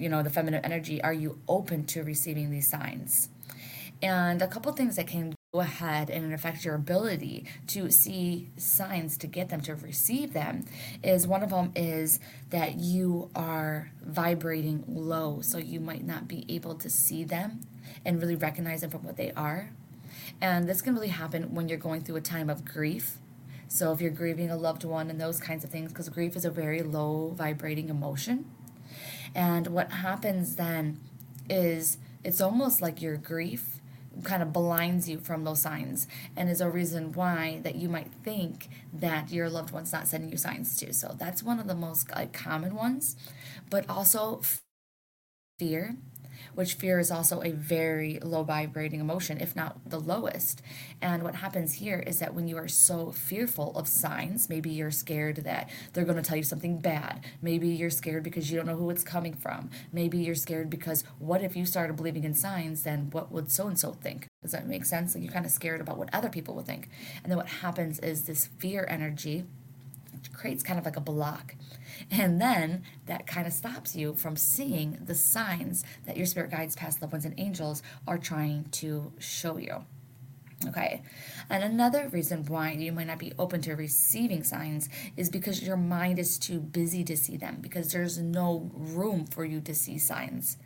you 0.00 0.08
know 0.08 0.22
the 0.22 0.30
feminine 0.30 0.64
energy. 0.64 1.02
Are 1.02 1.12
you 1.12 1.38
open 1.48 1.84
to 1.86 2.02
receiving 2.02 2.50
these 2.50 2.68
signs? 2.68 3.28
And 4.02 4.40
a 4.40 4.48
couple 4.48 4.72
things 4.72 4.96
that 4.96 5.06
can 5.06 5.34
go 5.52 5.60
ahead 5.60 6.08
and 6.08 6.32
affect 6.32 6.64
your 6.64 6.74
ability 6.74 7.44
to 7.66 7.90
see 7.90 8.48
signs 8.56 9.18
to 9.18 9.26
get 9.26 9.50
them 9.50 9.60
to 9.60 9.74
receive 9.74 10.32
them 10.32 10.64
is 11.02 11.26
one 11.26 11.42
of 11.42 11.50
them 11.50 11.72
is 11.76 12.18
that 12.48 12.76
you 12.76 13.30
are 13.34 13.90
vibrating 14.02 14.84
low 14.86 15.40
so 15.42 15.58
you 15.58 15.80
might 15.80 16.04
not 16.04 16.28
be 16.28 16.46
able 16.48 16.76
to 16.76 16.88
see 16.88 17.24
them 17.24 17.60
and 18.04 18.22
really 18.22 18.36
recognize 18.36 18.80
them 18.80 18.90
for 18.90 18.98
what 18.98 19.16
they 19.16 19.32
are 19.32 19.70
and 20.40 20.68
this 20.68 20.82
can 20.82 20.94
really 20.94 21.08
happen 21.08 21.54
when 21.54 21.68
you're 21.68 21.78
going 21.78 22.02
through 22.02 22.16
a 22.16 22.20
time 22.20 22.50
of 22.50 22.64
grief. 22.64 23.18
So 23.68 23.92
if 23.92 24.00
you're 24.00 24.10
grieving 24.10 24.50
a 24.50 24.56
loved 24.56 24.84
one 24.84 25.10
and 25.10 25.20
those 25.20 25.38
kinds 25.38 25.62
of 25.64 25.70
things, 25.70 25.92
because 25.92 26.08
grief 26.08 26.36
is 26.36 26.44
a 26.44 26.50
very 26.50 26.82
low 26.82 27.32
vibrating 27.36 27.88
emotion. 27.88 28.50
And 29.34 29.68
what 29.68 29.92
happens 29.92 30.56
then 30.56 31.00
is 31.48 31.98
it's 32.24 32.40
almost 32.40 32.82
like 32.82 33.00
your 33.00 33.16
grief 33.16 33.80
kind 34.24 34.42
of 34.42 34.52
blinds 34.52 35.08
you 35.08 35.18
from 35.18 35.44
those 35.44 35.62
signs 35.62 36.06
and 36.36 36.50
is 36.50 36.60
a 36.60 36.68
reason 36.68 37.12
why 37.12 37.60
that 37.62 37.76
you 37.76 37.88
might 37.88 38.12
think 38.24 38.68
that 38.92 39.30
your 39.30 39.48
loved 39.48 39.70
one's 39.70 39.92
not 39.92 40.08
sending 40.08 40.30
you 40.30 40.36
signs 40.36 40.76
too. 40.76 40.92
So 40.92 41.14
that's 41.16 41.42
one 41.42 41.60
of 41.60 41.66
the 41.66 41.74
most 41.74 42.10
like 42.10 42.32
common 42.32 42.74
ones. 42.74 43.16
But 43.70 43.88
also 43.88 44.42
fear 45.58 45.96
which 46.54 46.74
fear 46.74 46.98
is 46.98 47.10
also 47.10 47.42
a 47.42 47.50
very 47.50 48.18
low 48.22 48.42
vibrating 48.42 49.00
emotion, 49.00 49.38
if 49.40 49.54
not 49.56 49.78
the 49.88 50.00
lowest. 50.00 50.62
And 51.00 51.22
what 51.22 51.36
happens 51.36 51.74
here 51.74 52.02
is 52.06 52.18
that 52.18 52.34
when 52.34 52.48
you 52.48 52.56
are 52.56 52.68
so 52.68 53.10
fearful 53.10 53.76
of 53.76 53.88
signs, 53.88 54.48
maybe 54.48 54.70
you're 54.70 54.90
scared 54.90 55.36
that 55.36 55.70
they're 55.92 56.04
going 56.04 56.16
to 56.16 56.22
tell 56.22 56.36
you 56.36 56.42
something 56.42 56.78
bad. 56.78 57.24
Maybe 57.42 57.68
you're 57.68 57.90
scared 57.90 58.22
because 58.22 58.50
you 58.50 58.56
don't 58.56 58.66
know 58.66 58.76
who 58.76 58.90
it's 58.90 59.04
coming 59.04 59.34
from. 59.34 59.70
Maybe 59.92 60.18
you're 60.18 60.34
scared 60.34 60.70
because 60.70 61.04
what 61.18 61.42
if 61.42 61.56
you 61.56 61.66
started 61.66 61.96
believing 61.96 62.24
in 62.24 62.34
signs, 62.34 62.82
then 62.82 63.10
what 63.10 63.30
would 63.32 63.50
so 63.50 63.66
and 63.66 63.78
so 63.78 63.92
think? 63.92 64.26
Does 64.42 64.52
that 64.52 64.66
make 64.66 64.84
sense? 64.84 65.14
Like 65.14 65.24
you're 65.24 65.32
kind 65.32 65.46
of 65.46 65.52
scared 65.52 65.80
about 65.80 65.98
what 65.98 66.14
other 66.14 66.28
people 66.28 66.54
would 66.54 66.66
think. 66.66 66.88
And 67.22 67.30
then 67.30 67.36
what 67.36 67.46
happens 67.46 67.98
is 67.98 68.24
this 68.24 68.46
fear 68.46 68.86
energy 68.88 69.44
creates 70.32 70.62
kind 70.62 70.78
of 70.78 70.84
like 70.84 70.96
a 70.96 71.00
block. 71.00 71.54
And 72.10 72.40
then 72.40 72.82
that 73.06 73.26
kind 73.26 73.46
of 73.46 73.52
stops 73.52 73.94
you 73.94 74.14
from 74.14 74.36
seeing 74.36 74.98
the 75.04 75.14
signs 75.14 75.84
that 76.06 76.16
your 76.16 76.26
spirit 76.26 76.50
guides, 76.50 76.76
past 76.76 77.00
loved 77.00 77.12
ones, 77.12 77.24
and 77.24 77.34
angels 77.38 77.82
are 78.06 78.18
trying 78.18 78.64
to 78.72 79.12
show 79.18 79.56
you. 79.56 79.84
Okay. 80.68 81.02
And 81.48 81.64
another 81.64 82.08
reason 82.08 82.44
why 82.44 82.72
you 82.72 82.92
might 82.92 83.06
not 83.06 83.18
be 83.18 83.32
open 83.38 83.62
to 83.62 83.74
receiving 83.74 84.44
signs 84.44 84.90
is 85.16 85.30
because 85.30 85.62
your 85.62 85.78
mind 85.78 86.18
is 86.18 86.38
too 86.38 86.60
busy 86.60 87.02
to 87.04 87.16
see 87.16 87.38
them, 87.38 87.58
because 87.62 87.92
there's 87.92 88.18
no 88.18 88.70
room 88.74 89.24
for 89.24 89.44
you 89.44 89.62
to 89.62 89.74
see 89.74 89.96
signs. 89.96 90.58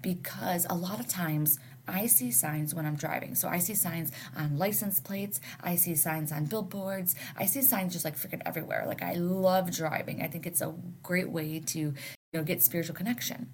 Because 0.00 0.66
a 0.70 0.74
lot 0.74 1.00
of 1.00 1.08
times, 1.08 1.58
I 1.86 2.06
see 2.06 2.30
signs 2.30 2.74
when 2.74 2.86
I'm 2.86 2.96
driving. 2.96 3.34
So 3.34 3.48
I 3.48 3.58
see 3.58 3.74
signs 3.74 4.12
on 4.36 4.56
license 4.58 5.00
plates. 5.00 5.40
I 5.62 5.76
see 5.76 5.94
signs 5.94 6.32
on 6.32 6.44
billboards. 6.46 7.14
I 7.36 7.46
see 7.46 7.62
signs 7.62 7.92
just 7.92 8.04
like 8.04 8.16
freaking 8.16 8.42
everywhere. 8.46 8.84
Like 8.86 9.02
I 9.02 9.14
love 9.14 9.70
driving. 9.70 10.22
I 10.22 10.28
think 10.28 10.46
it's 10.46 10.60
a 10.60 10.74
great 11.02 11.30
way 11.30 11.60
to 11.60 11.78
you 11.78 11.94
know 12.32 12.44
get 12.44 12.62
spiritual 12.62 12.94
connection. 12.94 13.50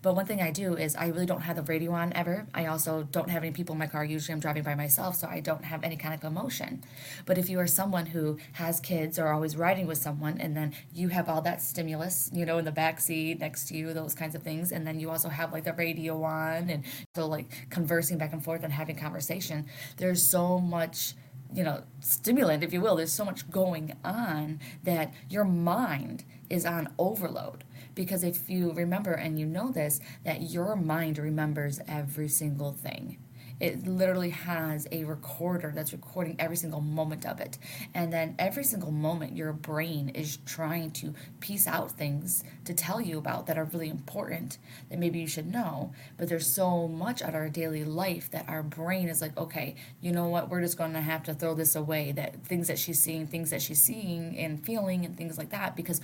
But 0.00 0.14
one 0.14 0.26
thing 0.26 0.40
I 0.40 0.50
do 0.52 0.76
is 0.76 0.94
I 0.94 1.08
really 1.08 1.26
don't 1.26 1.40
have 1.40 1.56
the 1.56 1.62
radio 1.62 1.92
on 1.92 2.12
ever. 2.12 2.46
I 2.54 2.66
also 2.66 3.02
don't 3.02 3.30
have 3.30 3.42
any 3.42 3.52
people 3.52 3.72
in 3.72 3.78
my 3.80 3.88
car. 3.88 4.04
Usually 4.04 4.32
I'm 4.32 4.40
driving 4.40 4.62
by 4.62 4.76
myself, 4.76 5.16
so 5.16 5.26
I 5.26 5.40
don't 5.40 5.64
have 5.64 5.82
any 5.82 5.96
kind 5.96 6.14
of 6.14 6.22
emotion. 6.22 6.84
But 7.26 7.36
if 7.36 7.50
you 7.50 7.58
are 7.58 7.66
someone 7.66 8.06
who 8.06 8.38
has 8.52 8.78
kids 8.78 9.18
or 9.18 9.28
always 9.28 9.56
riding 9.56 9.86
with 9.86 9.98
someone, 9.98 10.38
and 10.40 10.56
then 10.56 10.74
you 10.94 11.08
have 11.08 11.28
all 11.28 11.42
that 11.42 11.60
stimulus, 11.60 12.30
you 12.32 12.46
know, 12.46 12.58
in 12.58 12.64
the 12.64 12.72
back 12.72 13.00
seat 13.00 13.40
next 13.40 13.66
to 13.68 13.76
you, 13.76 13.92
those 13.92 14.14
kinds 14.14 14.34
of 14.36 14.42
things, 14.42 14.70
and 14.70 14.86
then 14.86 15.00
you 15.00 15.10
also 15.10 15.28
have 15.28 15.52
like 15.52 15.64
the 15.64 15.72
radio 15.72 16.22
on, 16.22 16.70
and 16.70 16.84
so 17.16 17.26
like 17.26 17.68
conversing 17.70 18.18
back 18.18 18.32
and 18.32 18.44
forth 18.44 18.62
and 18.62 18.72
having 18.72 18.96
conversation, 18.96 19.66
there's 19.96 20.22
so 20.22 20.60
much 20.60 21.14
you 21.52 21.64
know, 21.64 21.82
stimulant, 22.00 22.62
if 22.62 22.72
you 22.72 22.80
will. 22.80 22.96
There's 22.96 23.12
so 23.12 23.24
much 23.24 23.50
going 23.50 23.96
on 24.04 24.60
that 24.84 25.14
your 25.30 25.44
mind 25.44 26.24
is 26.50 26.66
on 26.66 26.92
overload. 26.98 27.64
Because 27.98 28.22
if 28.22 28.48
you 28.48 28.70
remember 28.70 29.10
and 29.14 29.40
you 29.40 29.44
know 29.44 29.72
this, 29.72 29.98
that 30.22 30.52
your 30.52 30.76
mind 30.76 31.18
remembers 31.18 31.80
every 31.88 32.28
single 32.28 32.70
thing. 32.70 33.18
It 33.58 33.88
literally 33.88 34.30
has 34.30 34.86
a 34.92 35.02
recorder 35.02 35.72
that's 35.74 35.92
recording 35.92 36.36
every 36.38 36.56
single 36.56 36.80
moment 36.80 37.26
of 37.26 37.40
it. 37.40 37.58
And 37.92 38.12
then 38.12 38.36
every 38.38 38.62
single 38.62 38.92
moment, 38.92 39.36
your 39.36 39.52
brain 39.52 40.10
is 40.10 40.36
trying 40.46 40.92
to 40.92 41.12
piece 41.40 41.66
out 41.66 41.90
things 41.90 42.44
to 42.66 42.72
tell 42.72 43.00
you 43.00 43.18
about 43.18 43.48
that 43.48 43.58
are 43.58 43.64
really 43.64 43.90
important 43.90 44.58
that 44.90 45.00
maybe 45.00 45.18
you 45.18 45.26
should 45.26 45.50
know. 45.52 45.92
But 46.18 46.28
there's 46.28 46.46
so 46.46 46.86
much 46.86 47.20
at 47.20 47.34
our 47.34 47.48
daily 47.48 47.84
life 47.84 48.30
that 48.30 48.48
our 48.48 48.62
brain 48.62 49.08
is 49.08 49.20
like, 49.20 49.36
okay, 49.36 49.74
you 50.00 50.12
know 50.12 50.28
what? 50.28 50.50
We're 50.50 50.62
just 50.62 50.78
going 50.78 50.92
to 50.92 51.00
have 51.00 51.24
to 51.24 51.34
throw 51.34 51.54
this 51.54 51.74
away. 51.74 52.12
That 52.12 52.44
things 52.46 52.68
that 52.68 52.78
she's 52.78 53.02
seeing, 53.02 53.26
things 53.26 53.50
that 53.50 53.60
she's 53.60 53.82
seeing 53.82 54.38
and 54.38 54.64
feeling, 54.64 55.04
and 55.04 55.16
things 55.16 55.36
like 55.36 55.50
that, 55.50 55.74
because 55.74 56.00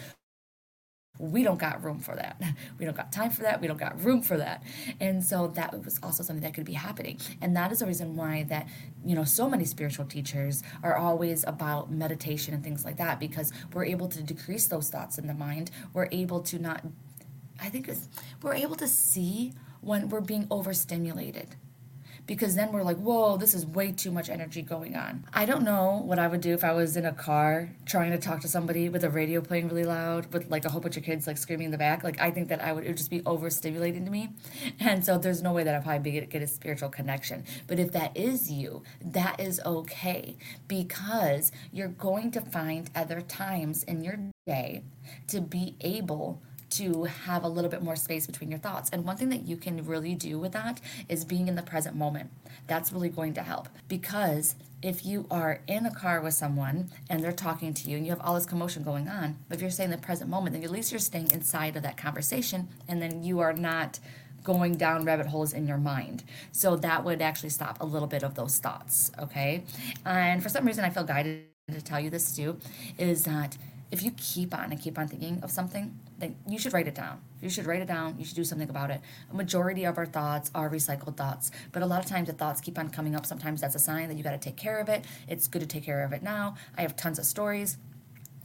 we 1.19 1.45
don't 1.45 1.59
got 1.59 1.83
room 1.85 2.01
for 2.01 2.17
that. 2.17 2.41
We 2.79 2.85
don't 2.85 2.97
got 2.97 3.13
time 3.13 3.31
for 3.31 3.43
that. 3.43 3.61
We 3.61 3.69
don't 3.69 3.79
got 3.79 4.03
room 4.03 4.21
for 4.21 4.37
that. 4.37 4.63
And 5.01 5.23
so 5.23 5.47
that 5.49 5.73
was 5.85 6.01
also 6.03 6.23
something 6.25 6.43
that 6.43 6.55
could 6.55 6.65
be 6.65 6.73
happening. 6.73 7.21
And 7.41 7.57
that 7.57 7.71
is 7.71 7.79
the 7.79 7.87
reason 7.87 8.17
why 8.17 8.45
that, 8.49 8.67
you 9.05 9.15
know, 9.15 9.23
so 9.25 9.49
many 9.49 9.65
spiritual 9.65 10.07
teachers 10.07 10.63
are 10.83 10.97
always 10.97 11.45
about 11.45 11.91
meditation 11.91 12.53
and 12.53 12.65
things 12.65 12.85
like 12.85 12.97
that 12.97 13.21
because 13.21 13.53
we're 13.73 13.85
able 13.85 14.09
to 14.09 14.23
decrease 14.23 14.67
those 14.67 14.91
thoughts 14.91 15.17
in 15.19 15.29
the 15.29 15.35
mind. 15.35 15.71
We're 15.93 16.09
able 16.11 16.41
to 16.43 16.59
not 16.59 16.83
I 17.61 17.69
think 17.69 17.89
we're 18.43 18.55
able 18.55 18.75
to 18.77 18.89
see 18.89 19.55
when 19.81 20.09
we're 20.09 20.21
being 20.21 20.47
overstimulated 20.51 21.55
because 22.27 22.55
then 22.55 22.73
we're 22.73 22.83
like, 22.83 22.97
whoa, 22.97 23.37
this 23.37 23.55
is 23.55 23.67
way 23.67 23.93
too 23.93 24.11
much 24.11 24.29
energy 24.29 24.63
going 24.63 24.97
on. 24.97 25.25
I 25.33 25.45
don't 25.45 25.63
know 25.63 26.03
what 26.05 26.19
I 26.19 26.27
would 26.27 26.41
do 26.41 26.55
if 26.55 26.65
I 26.65 26.73
was 26.73 26.97
in 26.97 27.05
a 27.05 27.13
car 27.13 27.71
trying 27.85 28.13
to 28.13 28.19
talk 28.19 28.41
to 28.41 28.49
somebody 28.49 28.89
with 28.89 29.05
a 29.05 29.11
radio 29.11 29.41
playing 29.41 29.69
really 29.69 29.85
loud 29.85 30.33
with 30.33 30.51
like 30.51 30.65
a 30.65 30.71
whole 30.71 30.81
bunch 30.81 30.97
of 30.97 31.03
kids 31.03 31.27
like 31.27 31.37
screaming 31.37 31.67
in 31.67 31.71
the 31.71 31.79
back. 31.79 32.03
Like, 32.03 32.21
I 32.21 32.31
think 32.31 32.49
that 32.49 32.63
I 32.63 32.73
would, 32.73 32.85
it 32.85 32.89
would 32.89 32.97
just 32.97 33.11
be 33.11 33.21
overstimulating 33.21 34.05
to 34.05 34.11
me. 34.11 34.31
And 34.81 35.05
so 35.05 35.19
there's 35.19 35.43
no 35.43 35.53
way 35.53 35.65
that 35.65 35.75
I'd 35.75 35.85
probably 35.85 36.13
get, 36.13 36.31
get 36.31 36.43
a 36.43 36.47
spiritual 36.47 36.89
connection. 36.89 37.45
But 37.67 37.79
if 37.79 37.93
that 37.93 38.17
is 38.17 38.51
you, 38.51 38.83
that 39.03 39.41
is 39.41 39.61
okay 39.65 40.37
because 40.69 41.53
you're 41.73 41.89
going 41.89 42.31
to 42.33 42.41
find 42.41 42.91
other 42.95 43.21
times 43.21 43.83
in 43.85 44.03
your 44.03 44.19
day 44.47 44.83
to 45.29 45.41
be 45.41 45.77
able 45.81 46.43
to 46.77 47.05
have 47.05 47.45
a 47.45 47.49
little 47.49 47.71
bit 47.71 47.83
more 47.83 47.97
space 47.97 48.27
between 48.27 48.51
your 48.51 48.59
thoughts. 48.59 48.91
And 48.91 49.05
one 49.05 49.17
thing 49.17 49.29
that 49.31 49.47
you 49.47 49.57
can 49.57 49.85
really 49.85 50.15
do 50.15 50.39
with 50.39 50.53
that 50.53 50.81
is 51.09 51.25
being 51.25 51.49
in 51.49 51.55
the 51.55 51.63
present 51.63 51.97
moment. 51.97 52.31
That's 52.67 52.93
really 52.93 53.09
going 53.09 53.35
to 53.35 53.43
help 53.43 53.69
because 53.89 54.55
if 54.83 55.07
you 55.07 55.27
are 55.31 55.61
in 55.67 55.87
a 55.87 55.95
car 55.95 56.21
with 56.21 56.35
someone 56.35 56.91
and 57.09 57.23
they're 57.23 57.33
talking 57.33 57.73
to 57.73 57.89
you 57.89 57.97
and 57.97 58.05
you 58.05 58.13
have 58.13 58.21
all 58.21 58.35
this 58.35 58.45
commotion 58.45 58.83
going 58.83 59.09
on, 59.09 59.37
but 59.49 59.57
if 59.57 59.63
you're 59.63 59.71
staying 59.71 59.91
in 59.91 59.99
the 59.99 60.07
present 60.07 60.29
moment, 60.29 60.55
then 60.55 60.63
at 60.63 60.71
least 60.71 60.93
you're 60.93 60.99
staying 60.99 61.31
inside 61.31 61.77
of 61.77 61.83
that 61.83 61.97
conversation 61.97 62.69
and 62.87 63.01
then 63.01 63.23
you 63.23 63.41
are 63.41 63.55
not 63.55 63.99
going 64.43 64.77
down 64.77 65.05
rabbit 65.05 65.27
holes 65.27 65.55
in 65.55 65.67
your 65.67 65.79
mind. 65.79 66.23
So 66.53 66.77
that 66.77 67.03
would 67.03 67.23
actually 67.23 67.49
stop 67.49 67.81
a 67.81 67.85
little 67.85 68.07
bit 68.07 68.23
of 68.23 68.35
those 68.35 68.59
thoughts, 68.59 69.11
okay? 69.19 69.65
And 70.05 70.43
for 70.43 70.51
some 70.51 70.67
reason, 70.67 70.85
I 70.85 70.91
feel 70.91 71.05
guided 71.05 71.47
to 71.73 71.81
tell 71.81 71.99
you 71.99 72.11
this 72.11 72.37
too 72.37 72.59
is 72.99 73.25
that 73.25 73.57
if 73.95 74.03
you 74.03 74.11
keep 74.17 74.53
on 74.53 74.73
and 74.73 74.81
keep 74.81 74.99
on 74.99 75.07
thinking 75.07 75.39
of 75.45 75.53
something, 75.53 75.97
then 76.19 76.35
you 76.49 76.59
should 76.59 76.73
write 76.73 76.89
it 76.89 76.97
down. 76.97 77.21
You 77.41 77.49
should 77.49 77.65
write 77.65 77.81
it 77.81 77.87
down. 77.87 78.19
You 78.19 78.25
should 78.25 78.35
do 78.35 78.43
something 78.43 78.69
about 78.69 78.91
it. 78.91 79.01
A 79.31 79.35
majority 79.37 79.85
of 79.85 79.99
our 79.99 80.05
thoughts 80.05 80.51
are 80.53 80.69
recycled 80.69 81.17
thoughts, 81.17 81.53
but 81.71 81.81
a 81.81 81.87
lot 81.87 82.05
of 82.05 82.11
times 82.11 82.27
the 82.27 82.33
thoughts 82.33 82.61
keep 82.61 82.77
on 82.77 82.89
coming 82.89 83.15
up. 83.15 83.25
Sometimes 83.25 83.61
that's 83.61 83.77
a 83.77 83.79
sign 83.79 84.09
that 84.09 84.17
you 84.17 84.25
got 84.25 84.33
to 84.33 84.39
take 84.39 84.57
care 84.57 84.81
of 84.81 84.89
it. 84.89 85.05
It's 85.29 85.47
good 85.47 85.61
to 85.61 85.69
take 85.69 85.85
care 85.85 86.03
of 86.03 86.13
it 86.13 86.25
now. 86.25 86.57
I 86.77 86.83
have 86.83 86.97
tons 86.97 87.21
of 87.21 87.25
stories. 87.25 87.79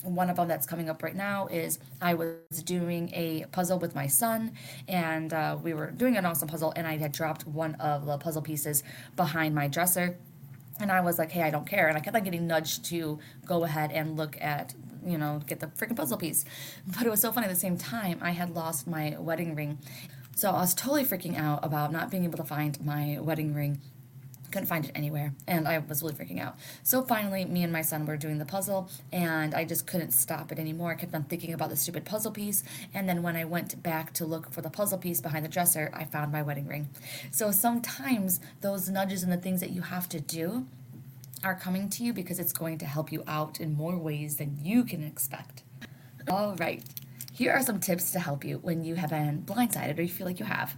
One 0.03 0.29
of 0.29 0.35
them 0.35 0.47
that's 0.47 0.67
coming 0.67 0.87
up 0.87 1.01
right 1.01 1.15
now 1.15 1.47
is 1.47 1.79
I 1.99 2.13
was 2.13 2.63
doing 2.63 3.09
a 3.15 3.45
puzzle 3.51 3.79
with 3.79 3.95
my 3.95 4.05
son, 4.05 4.51
and 4.87 5.33
uh, 5.33 5.57
we 5.59 5.73
were 5.73 5.89
doing 5.89 6.15
an 6.15 6.27
awesome 6.27 6.47
puzzle, 6.47 6.73
and 6.75 6.85
I 6.85 6.97
had 6.97 7.11
dropped 7.11 7.47
one 7.47 7.73
of 7.75 8.05
the 8.05 8.19
puzzle 8.19 8.43
pieces 8.43 8.83
behind 9.15 9.55
my 9.55 9.67
dresser 9.67 10.19
and 10.79 10.91
I 10.91 11.01
was 11.01 11.19
like, 11.19 11.31
hey, 11.31 11.43
I 11.43 11.49
don't 11.49 11.67
care. 11.67 11.87
And 11.87 11.97
I 11.97 11.99
kept 11.99 12.15
on 12.15 12.23
getting 12.23 12.47
nudged 12.47 12.85
to 12.85 13.19
go 13.45 13.63
ahead 13.65 13.91
and 13.91 14.15
look 14.15 14.37
at 14.39 14.73
you 15.05 15.17
know, 15.17 15.41
get 15.47 15.59
the 15.59 15.67
freaking 15.67 15.95
puzzle 15.95 16.17
piece. 16.17 16.45
But 16.87 17.05
it 17.05 17.09
was 17.09 17.21
so 17.21 17.31
funny 17.31 17.47
at 17.47 17.53
the 17.53 17.59
same 17.59 17.77
time, 17.77 18.19
I 18.21 18.31
had 18.31 18.55
lost 18.55 18.87
my 18.87 19.15
wedding 19.19 19.55
ring. 19.55 19.79
So 20.35 20.51
I 20.51 20.61
was 20.61 20.73
totally 20.73 21.03
freaking 21.03 21.37
out 21.37 21.65
about 21.65 21.91
not 21.91 22.09
being 22.09 22.23
able 22.23 22.37
to 22.37 22.43
find 22.43 22.83
my 22.83 23.17
wedding 23.19 23.53
ring. 23.53 23.81
Couldn't 24.51 24.67
find 24.67 24.85
it 24.85 24.91
anywhere, 24.95 25.33
and 25.47 25.67
I 25.67 25.77
was 25.77 26.01
really 26.01 26.15
freaking 26.15 26.39
out. 26.41 26.55
So 26.81 27.03
finally, 27.03 27.45
me 27.45 27.61
and 27.61 27.71
my 27.71 27.83
son 27.83 28.07
were 28.07 28.17
doing 28.17 28.39
the 28.39 28.45
puzzle, 28.45 28.89
and 29.11 29.53
I 29.53 29.63
just 29.63 29.85
couldn't 29.85 30.11
stop 30.11 30.51
it 30.51 30.57
anymore. 30.57 30.91
I 30.91 30.95
kept 30.95 31.13
on 31.13 31.25
thinking 31.25 31.53
about 31.53 31.69
the 31.69 31.75
stupid 31.75 32.03
puzzle 32.03 32.31
piece, 32.31 32.63
and 32.91 33.07
then 33.07 33.21
when 33.21 33.35
I 33.35 33.45
went 33.45 33.83
back 33.83 34.11
to 34.13 34.25
look 34.25 34.51
for 34.51 34.61
the 34.61 34.71
puzzle 34.71 34.97
piece 34.97 35.21
behind 35.21 35.45
the 35.45 35.49
dresser, 35.49 35.91
I 35.93 36.03
found 36.03 36.31
my 36.31 36.41
wedding 36.41 36.65
ring. 36.65 36.89
So 37.29 37.51
sometimes 37.51 38.39
those 38.61 38.89
nudges 38.89 39.21
and 39.21 39.31
the 39.31 39.37
things 39.37 39.59
that 39.59 39.69
you 39.69 39.81
have 39.81 40.09
to 40.09 40.19
do 40.19 40.65
are 41.43 41.55
coming 41.55 41.89
to 41.89 42.03
you 42.03 42.13
because 42.13 42.39
it's 42.39 42.53
going 42.53 42.77
to 42.79 42.85
help 42.85 43.11
you 43.11 43.23
out 43.27 43.59
in 43.59 43.73
more 43.73 43.97
ways 43.97 44.37
than 44.37 44.57
you 44.61 44.83
can 44.83 45.03
expect. 45.03 45.63
All 46.29 46.55
right, 46.55 46.83
here 47.31 47.53
are 47.53 47.63
some 47.63 47.79
tips 47.79 48.11
to 48.11 48.19
help 48.19 48.43
you 48.43 48.57
when 48.57 48.83
you 48.83 48.95
have 48.95 49.11
been 49.11 49.43
blindsided 49.43 49.97
or 49.97 50.01
you 50.01 50.09
feel 50.09 50.27
like 50.27 50.39
you 50.39 50.45
have. 50.45 50.75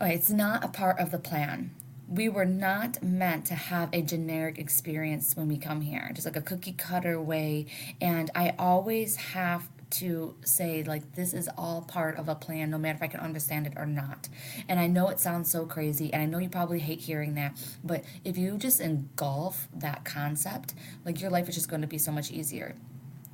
All 0.00 0.06
right, 0.06 0.16
it's 0.16 0.30
not 0.30 0.64
a 0.64 0.68
part 0.68 0.98
of 0.98 1.10
the 1.10 1.18
plan. 1.18 1.70
We 2.08 2.28
were 2.28 2.44
not 2.44 3.02
meant 3.02 3.46
to 3.46 3.54
have 3.54 3.88
a 3.92 4.02
generic 4.02 4.58
experience 4.58 5.36
when 5.36 5.48
we 5.48 5.56
come 5.56 5.80
here, 5.80 6.10
just 6.12 6.26
like 6.26 6.36
a 6.36 6.42
cookie 6.42 6.72
cutter 6.72 7.20
way. 7.20 7.66
And 8.00 8.30
I 8.34 8.54
always 8.58 9.16
have 9.16 9.68
to 9.98 10.34
say 10.44 10.82
like 10.82 11.14
this 11.14 11.32
is 11.32 11.48
all 11.56 11.82
part 11.82 12.16
of 12.18 12.28
a 12.28 12.34
plan 12.34 12.70
no 12.70 12.78
matter 12.78 12.96
if 12.96 13.02
i 13.02 13.06
can 13.06 13.20
understand 13.20 13.66
it 13.66 13.74
or 13.76 13.86
not. 13.86 14.28
And 14.68 14.80
i 14.80 14.86
know 14.86 15.08
it 15.08 15.20
sounds 15.20 15.50
so 15.50 15.66
crazy 15.66 16.12
and 16.12 16.22
i 16.22 16.26
know 16.26 16.38
you 16.38 16.48
probably 16.48 16.80
hate 16.80 17.00
hearing 17.00 17.34
that 17.34 17.56
but 17.82 18.04
if 18.24 18.36
you 18.36 18.58
just 18.58 18.80
engulf 18.80 19.68
that 19.74 20.04
concept 20.04 20.74
like 21.04 21.20
your 21.20 21.30
life 21.30 21.48
is 21.48 21.54
just 21.54 21.68
going 21.68 21.82
to 21.82 21.88
be 21.88 21.98
so 21.98 22.12
much 22.12 22.30
easier. 22.30 22.74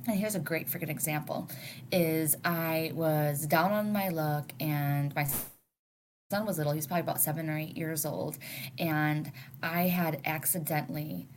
And 0.07 0.17
here's 0.17 0.35
a 0.35 0.39
great 0.39 0.67
freaking 0.67 0.89
example 0.89 1.49
is 1.91 2.35
i 2.43 2.91
was 2.93 3.45
down 3.45 3.71
on 3.71 3.91
my 3.91 4.09
luck 4.09 4.51
and 4.59 5.13
my 5.15 5.27
son 6.31 6.45
was 6.45 6.57
little 6.57 6.73
he's 6.73 6.87
probably 6.87 7.01
about 7.01 7.21
seven 7.21 7.49
or 7.49 7.57
eight 7.57 7.77
years 7.77 8.05
old 8.05 8.37
and 8.79 9.31
i 9.61 9.83
had 9.83 10.21
accidentally 10.25 11.27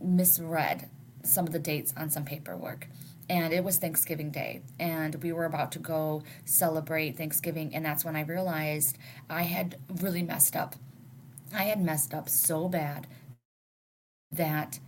misread 0.00 0.90
some 1.22 1.46
of 1.46 1.52
the 1.52 1.58
dates 1.58 1.94
on 1.96 2.10
some 2.10 2.24
paperwork 2.24 2.88
and 3.28 3.52
it 3.54 3.64
was 3.64 3.78
Thanksgiving 3.78 4.30
Day, 4.30 4.62
and 4.80 5.16
we 5.22 5.32
were 5.32 5.46
about 5.46 5.72
to 5.72 5.78
go 5.80 6.22
celebrate 6.44 7.16
Thanksgiving, 7.16 7.74
and 7.74 7.84
that's 7.84 8.04
when 8.04 8.16
I 8.16 8.22
realized 8.22 8.98
I 9.30 9.42
had 9.42 9.76
really 10.02 10.22
messed 10.22 10.56
up. 10.56 10.76
I 11.54 11.64
had 11.64 11.82
messed 11.82 12.14
up 12.14 12.28
so 12.28 12.68
bad 12.68 13.06
that 14.32 14.80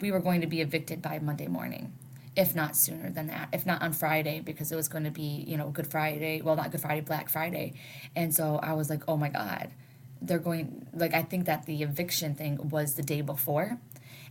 we 0.00 0.12
were 0.12 0.20
going 0.20 0.40
to 0.42 0.46
be 0.46 0.60
evicted 0.60 1.02
by 1.02 1.18
Monday 1.20 1.48
morning, 1.48 1.92
if 2.36 2.54
not 2.54 2.76
sooner 2.76 3.10
than 3.10 3.28
that, 3.28 3.48
if 3.52 3.66
not 3.66 3.82
on 3.82 3.92
Friday, 3.92 4.40
because 4.40 4.72
it 4.72 4.76
was 4.76 4.88
going 4.88 5.04
to 5.04 5.10
be, 5.10 5.44
you 5.46 5.56
know, 5.56 5.70
Good 5.70 5.88
Friday, 5.88 6.42
well, 6.42 6.56
not 6.56 6.70
Good 6.72 6.80
Friday, 6.82 7.02
Black 7.02 7.28
Friday. 7.28 7.74
And 8.16 8.34
so 8.34 8.60
I 8.62 8.74
was 8.74 8.90
like, 8.90 9.02
oh 9.08 9.16
my 9.16 9.28
God, 9.30 9.70
they're 10.22 10.38
going, 10.38 10.86
like, 10.94 11.14
I 11.14 11.22
think 11.22 11.46
that 11.46 11.66
the 11.66 11.82
eviction 11.82 12.34
thing 12.34 12.70
was 12.70 12.94
the 12.94 13.02
day 13.02 13.22
before. 13.22 13.78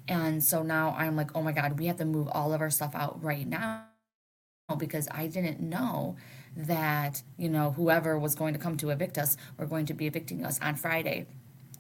And 0.10 0.44
so 0.44 0.64
now 0.64 0.96
I'm 0.98 1.16
like, 1.16 1.36
oh 1.36 1.42
my 1.42 1.52
God, 1.52 1.80
we 1.80 1.86
have 1.86 1.98
to 1.98 2.06
move 2.06 2.28
all 2.32 2.52
of 2.52 2.62
our 2.62 2.72
stuff 2.72 2.96
out 2.96 3.24
right 3.24 3.48
now 3.48 3.86
because 4.78 5.08
I 5.12 5.28
didn't 5.28 5.62
know 5.62 6.18
that, 6.58 7.22
you 7.38 7.48
know, 7.48 7.72
whoever 7.72 8.18
was 8.18 8.36
going 8.36 8.54
to 8.54 8.60
come 8.60 8.76
to 8.78 8.90
evict 8.90 9.18
us 9.18 9.38
were 9.58 9.68
going 9.68 9.86
to 9.86 9.94
be 9.94 10.08
evicting 10.08 10.44
us 10.44 10.60
on 10.62 10.76
Friday 10.76 11.28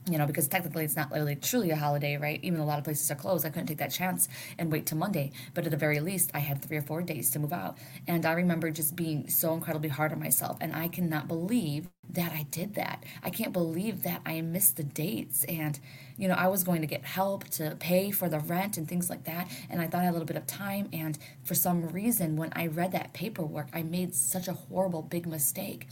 you 0.09 0.17
know, 0.17 0.25
because 0.25 0.48
technically 0.48 0.83
it's 0.83 0.95
not 0.95 1.12
really 1.12 1.36
truly 1.36 1.69
a 1.69 1.75
holiday, 1.75 2.17
right? 2.17 2.39
Even 2.43 2.59
a 2.59 2.65
lot 2.65 2.77
of 2.79 2.83
places 2.83 3.09
are 3.12 3.15
closed. 3.15 3.45
I 3.45 3.50
couldn't 3.50 3.67
take 3.67 3.77
that 3.77 3.91
chance 3.91 4.27
and 4.57 4.71
wait 4.71 4.86
till 4.86 4.98
Monday. 4.98 5.31
But 5.53 5.65
at 5.65 5.71
the 5.71 5.77
very 5.77 6.00
least, 6.00 6.31
I 6.33 6.39
had 6.39 6.62
three 6.62 6.77
or 6.77 6.81
four 6.81 7.01
days 7.01 7.29
to 7.31 7.39
move 7.39 7.53
out. 7.53 7.77
And 8.07 8.25
I 8.25 8.33
remember 8.33 8.71
just 8.71 8.95
being 8.95 9.29
so 9.29 9.53
incredibly 9.53 9.89
hard 9.89 10.12
on 10.12 10.19
myself. 10.19 10.57
And 10.62 10.74
I 10.75 10.88
cannot 10.88 11.27
believe 11.27 11.89
that 12.12 12.32
I 12.32 12.44
did 12.50 12.75
that. 12.75 13.04
I 13.24 13.30
can't 13.30 13.54
believe 13.54 14.04
that 14.04 14.22
I 14.25 14.42
missed 14.42 14.78
the 14.78 14.84
dates. 14.84 15.44
And, 15.46 15.80
you 16.18 16.28
know, 16.28 16.34
I 16.34 16.48
was 16.48 16.63
going 16.63 16.82
to 16.82 16.88
get 16.88 17.06
help 17.06 17.46
to 17.51 17.75
pay 17.80 18.12
for 18.12 18.30
the 18.30 18.39
rent 18.39 18.78
and 18.78 18.88
things 18.88 19.10
like 19.10 19.25
that. 19.25 19.50
And 19.70 19.82
I 19.82 19.88
thought 19.88 20.01
I 20.01 20.06
had 20.06 20.12
a 20.12 20.13
little 20.13 20.25
bit 20.25 20.38
of 20.38 20.48
time. 20.48 20.89
And 20.92 21.18
for 21.44 21.54
some 21.56 21.88
reason, 21.89 22.36
when 22.36 22.51
I 22.56 22.68
read 22.68 22.92
that 22.94 23.13
paperwork, 23.13 23.68
I 23.74 23.84
made 23.84 24.16
such 24.16 24.48
a 24.48 24.54
horrible, 24.54 25.01
big 25.04 25.28
mistake. 25.28 25.88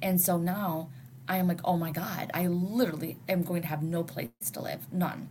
And 0.00 0.20
so 0.20 0.38
now 0.38 0.90
I 1.28 1.38
am 1.38 1.48
like, 1.48 1.60
oh 1.64 1.76
my 1.76 1.90
God, 1.90 2.30
I 2.32 2.46
literally 2.46 3.18
am 3.28 3.42
going 3.42 3.62
to 3.62 3.68
have 3.68 3.82
no 3.82 4.04
place 4.04 4.30
to 4.52 4.62
live. 4.62 4.86
None. 4.92 5.28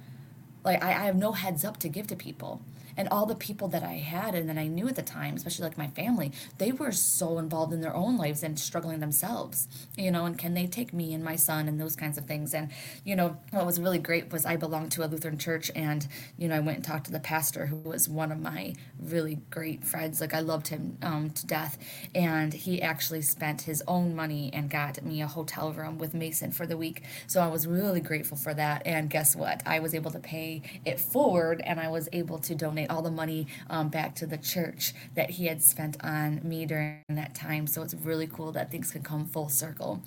Like, 0.63 0.83
I, 0.83 0.89
I 0.89 1.05
have 1.05 1.15
no 1.15 1.31
heads 1.31 1.63
up 1.63 1.77
to 1.77 1.89
give 1.89 2.07
to 2.07 2.15
people 2.15 2.61
and 2.97 3.07
all 3.09 3.25
the 3.25 3.35
people 3.35 3.67
that 3.69 3.83
I 3.83 3.93
had 3.93 4.35
and 4.35 4.49
that 4.49 4.57
I 4.57 4.67
knew 4.67 4.87
at 4.87 4.95
the 4.95 5.03
time, 5.03 5.35
especially 5.35 5.67
like 5.67 5.77
my 5.77 5.87
family, 5.87 6.31
they 6.57 6.71
were 6.71 6.91
so 6.91 7.37
involved 7.37 7.73
in 7.73 7.81
their 7.81 7.95
own 7.95 8.17
lives 8.17 8.43
and 8.43 8.59
struggling 8.59 8.99
themselves, 8.99 9.67
you 9.95 10.11
know, 10.11 10.25
and 10.25 10.37
can 10.37 10.53
they 10.53 10.67
take 10.67 10.93
me 10.93 11.13
and 11.13 11.23
my 11.23 11.35
son 11.35 11.67
and 11.67 11.79
those 11.79 11.95
kinds 11.95 12.17
of 12.17 12.25
things. 12.25 12.53
And, 12.53 12.69
you 13.05 13.15
know, 13.15 13.37
what 13.51 13.65
was 13.65 13.79
really 13.79 13.99
great 13.99 14.31
was 14.31 14.45
I 14.45 14.55
belonged 14.55 14.91
to 14.93 15.05
a 15.05 15.07
Lutheran 15.07 15.37
church 15.37 15.71
and, 15.75 16.05
you 16.37 16.47
know, 16.47 16.55
I 16.55 16.59
went 16.59 16.77
and 16.77 16.85
talked 16.85 17.05
to 17.05 17.11
the 17.11 17.19
pastor 17.19 17.67
who 17.67 17.77
was 17.77 18.09
one 18.09 18.31
of 18.31 18.39
my 18.39 18.73
really 18.99 19.39
great 19.49 19.83
friends. 19.83 20.19
Like 20.19 20.33
I 20.33 20.39
loved 20.39 20.67
him 20.67 20.97
um, 21.01 21.29
to 21.31 21.45
death. 21.45 21.77
And 22.15 22.53
he 22.53 22.81
actually 22.81 23.21
spent 23.21 23.61
his 23.61 23.83
own 23.87 24.15
money 24.15 24.49
and 24.53 24.69
got 24.69 25.03
me 25.03 25.21
a 25.21 25.27
hotel 25.27 25.71
room 25.71 25.97
with 25.97 26.13
Mason 26.13 26.51
for 26.51 26.65
the 26.65 26.77
week. 26.77 27.03
So 27.27 27.41
I 27.41 27.47
was 27.47 27.67
really 27.67 28.01
grateful 28.01 28.37
for 28.37 28.53
that. 28.53 28.81
And 28.85 29.09
guess 29.09 29.35
what? 29.35 29.61
I 29.65 29.79
was 29.79 29.93
able 29.93 30.11
to 30.11 30.19
pay 30.19 30.61
it 30.85 30.99
forward 30.99 31.61
and 31.63 31.79
I 31.79 31.89
was 31.89 32.09
able 32.11 32.39
to 32.39 32.55
donate 32.55 32.86
all 32.89 33.01
the 33.01 33.11
money 33.11 33.47
um, 33.69 33.89
back 33.89 34.15
to 34.15 34.25
the 34.25 34.37
church 34.37 34.93
that 35.15 35.31
he 35.31 35.45
had 35.45 35.61
spent 35.61 35.97
on 36.03 36.41
me 36.43 36.65
during 36.65 37.03
that 37.09 37.35
time. 37.35 37.67
So 37.67 37.81
it's 37.81 37.93
really 37.93 38.27
cool 38.27 38.51
that 38.53 38.71
things 38.71 38.91
can 38.91 39.03
come 39.03 39.25
full 39.25 39.49
circle. 39.49 40.01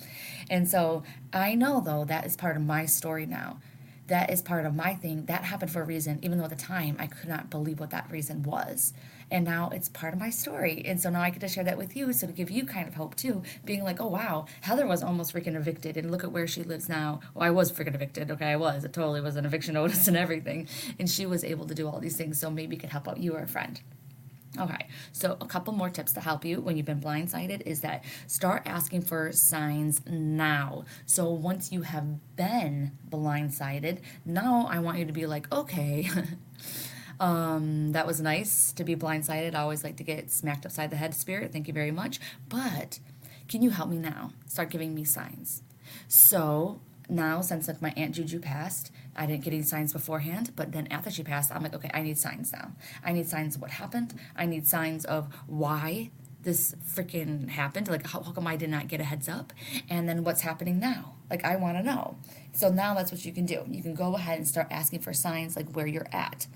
And 0.49 0.67
so 0.67 1.03
I 1.33 1.55
know, 1.55 1.81
though, 1.81 2.05
that 2.05 2.25
is 2.25 2.35
part 2.35 2.55
of 2.55 2.63
my 2.63 2.85
story 2.85 3.25
now. 3.25 3.59
That 4.07 4.29
is 4.29 4.41
part 4.41 4.65
of 4.65 4.75
my 4.75 4.95
thing. 4.95 5.25
That 5.25 5.43
happened 5.43 5.71
for 5.71 5.81
a 5.81 5.85
reason, 5.85 6.19
even 6.21 6.37
though 6.37 6.43
at 6.43 6.49
the 6.49 6.55
time 6.55 6.97
I 6.99 7.07
could 7.07 7.29
not 7.29 7.49
believe 7.49 7.79
what 7.79 7.91
that 7.91 8.11
reason 8.11 8.43
was 8.43 8.93
and 9.31 9.45
now 9.45 9.69
it's 9.73 9.89
part 9.89 10.13
of 10.13 10.19
my 10.19 10.29
story. 10.29 10.83
And 10.85 10.99
so 10.99 11.09
now 11.09 11.21
I 11.21 11.29
get 11.29 11.39
to 11.39 11.47
share 11.47 11.63
that 11.63 11.77
with 11.77 11.95
you, 11.95 12.11
so 12.13 12.27
to 12.27 12.33
give 12.33 12.51
you 12.51 12.65
kind 12.65 12.87
of 12.87 12.95
hope 12.95 13.15
too, 13.15 13.41
being 13.65 13.83
like, 13.83 14.01
oh 14.01 14.07
wow, 14.07 14.45
Heather 14.61 14.85
was 14.85 15.01
almost 15.01 15.33
freaking 15.33 15.55
evicted, 15.55 15.97
and 15.97 16.11
look 16.11 16.23
at 16.23 16.31
where 16.31 16.47
she 16.47 16.63
lives 16.63 16.89
now. 16.89 17.21
Well, 17.33 17.47
I 17.47 17.51
was 17.51 17.71
freaking 17.71 17.95
evicted. 17.95 18.29
Okay, 18.29 18.51
I 18.51 18.57
was. 18.57 18.83
It 18.83 18.93
totally 18.93 19.21
was 19.21 19.37
an 19.37 19.45
eviction 19.45 19.73
notice 19.81 20.07
and 20.07 20.17
everything, 20.17 20.67
and 20.99 21.09
she 21.09 21.25
was 21.25 21.43
able 21.43 21.65
to 21.65 21.73
do 21.73 21.87
all 21.87 21.99
these 21.99 22.17
things. 22.17 22.39
So 22.39 22.51
maybe 22.51 22.75
it 22.75 22.79
could 22.79 22.89
help 22.89 23.07
out 23.07 23.17
you 23.17 23.33
or 23.33 23.39
a 23.39 23.47
friend. 23.47 23.81
Okay, 24.59 24.87
so 25.13 25.37
a 25.39 25.45
couple 25.45 25.71
more 25.71 25.89
tips 25.89 26.11
to 26.13 26.19
help 26.19 26.43
you 26.43 26.59
when 26.59 26.75
you've 26.75 26.85
been 26.85 26.99
blindsided 26.99 27.61
is 27.65 27.79
that 27.81 28.03
start 28.27 28.63
asking 28.65 29.03
for 29.03 29.31
signs 29.31 30.01
now. 30.05 30.83
So 31.05 31.29
once 31.29 31.71
you 31.71 31.83
have 31.83 32.35
been 32.35 32.91
blindsided, 33.09 33.99
now 34.25 34.67
I 34.69 34.79
want 34.79 34.97
you 34.99 35.05
to 35.05 35.13
be 35.13 35.25
like, 35.25 35.49
okay, 35.53 36.09
Um, 37.21 37.91
that 37.91 38.07
was 38.07 38.19
nice 38.19 38.71
to 38.73 38.83
be 38.83 38.95
blindsided. 38.95 39.53
I 39.53 39.61
always 39.61 39.83
like 39.83 39.95
to 39.97 40.03
get 40.03 40.31
smacked 40.31 40.65
upside 40.65 40.89
the 40.89 40.95
head, 40.95 41.13
spirit. 41.13 41.53
Thank 41.53 41.67
you 41.67 41.73
very 41.73 41.91
much. 41.91 42.19
But 42.49 42.99
can 43.47 43.61
you 43.61 43.69
help 43.69 43.89
me 43.89 43.97
now? 43.97 44.31
Start 44.47 44.71
giving 44.71 44.95
me 44.95 45.03
signs. 45.03 45.61
So 46.07 46.81
now, 47.07 47.41
since 47.41 47.67
like 47.67 47.79
my 47.79 47.93
aunt 47.95 48.15
Juju 48.15 48.39
passed, 48.39 48.91
I 49.15 49.27
didn't 49.27 49.43
get 49.43 49.53
any 49.53 49.61
signs 49.61 49.93
beforehand. 49.93 50.53
But 50.55 50.71
then 50.71 50.87
after 50.87 51.11
she 51.11 51.21
passed, 51.21 51.51
I'm 51.53 51.61
like, 51.61 51.75
okay, 51.75 51.91
I 51.93 52.01
need 52.01 52.17
signs 52.17 52.51
now. 52.51 52.71
I 53.03 53.11
need 53.11 53.27
signs 53.27 53.55
of 53.55 53.61
what 53.61 53.71
happened. 53.71 54.15
I 54.35 54.47
need 54.47 54.65
signs 54.65 55.05
of 55.05 55.31
why 55.45 56.09
this 56.43 56.75
freaking 56.85 57.49
happened. 57.49 57.87
Like, 57.87 58.07
how, 58.07 58.21
how 58.21 58.31
come 58.31 58.47
I 58.47 58.55
did 58.55 58.69
not 58.69 58.87
get 58.87 58.99
a 58.99 59.03
heads 59.03 59.29
up? 59.29 59.53
And 59.89 60.07
then 60.07 60.23
what's 60.23 60.41
happening 60.41 60.79
now? 60.79 61.15
Like, 61.29 61.45
I 61.45 61.55
want 61.55 61.77
to 61.77 61.83
know. 61.83 62.17
So 62.53 62.69
now 62.69 62.93
that's 62.93 63.11
what 63.11 63.23
you 63.25 63.31
can 63.31 63.45
do. 63.45 63.63
You 63.67 63.81
can 63.81 63.93
go 63.93 64.15
ahead 64.15 64.37
and 64.37 64.47
start 64.47 64.67
asking 64.71 65.01
for 65.01 65.13
signs 65.13 65.55
like 65.55 65.71
where 65.73 65.87
you're 65.87 66.07
at. 66.11 66.47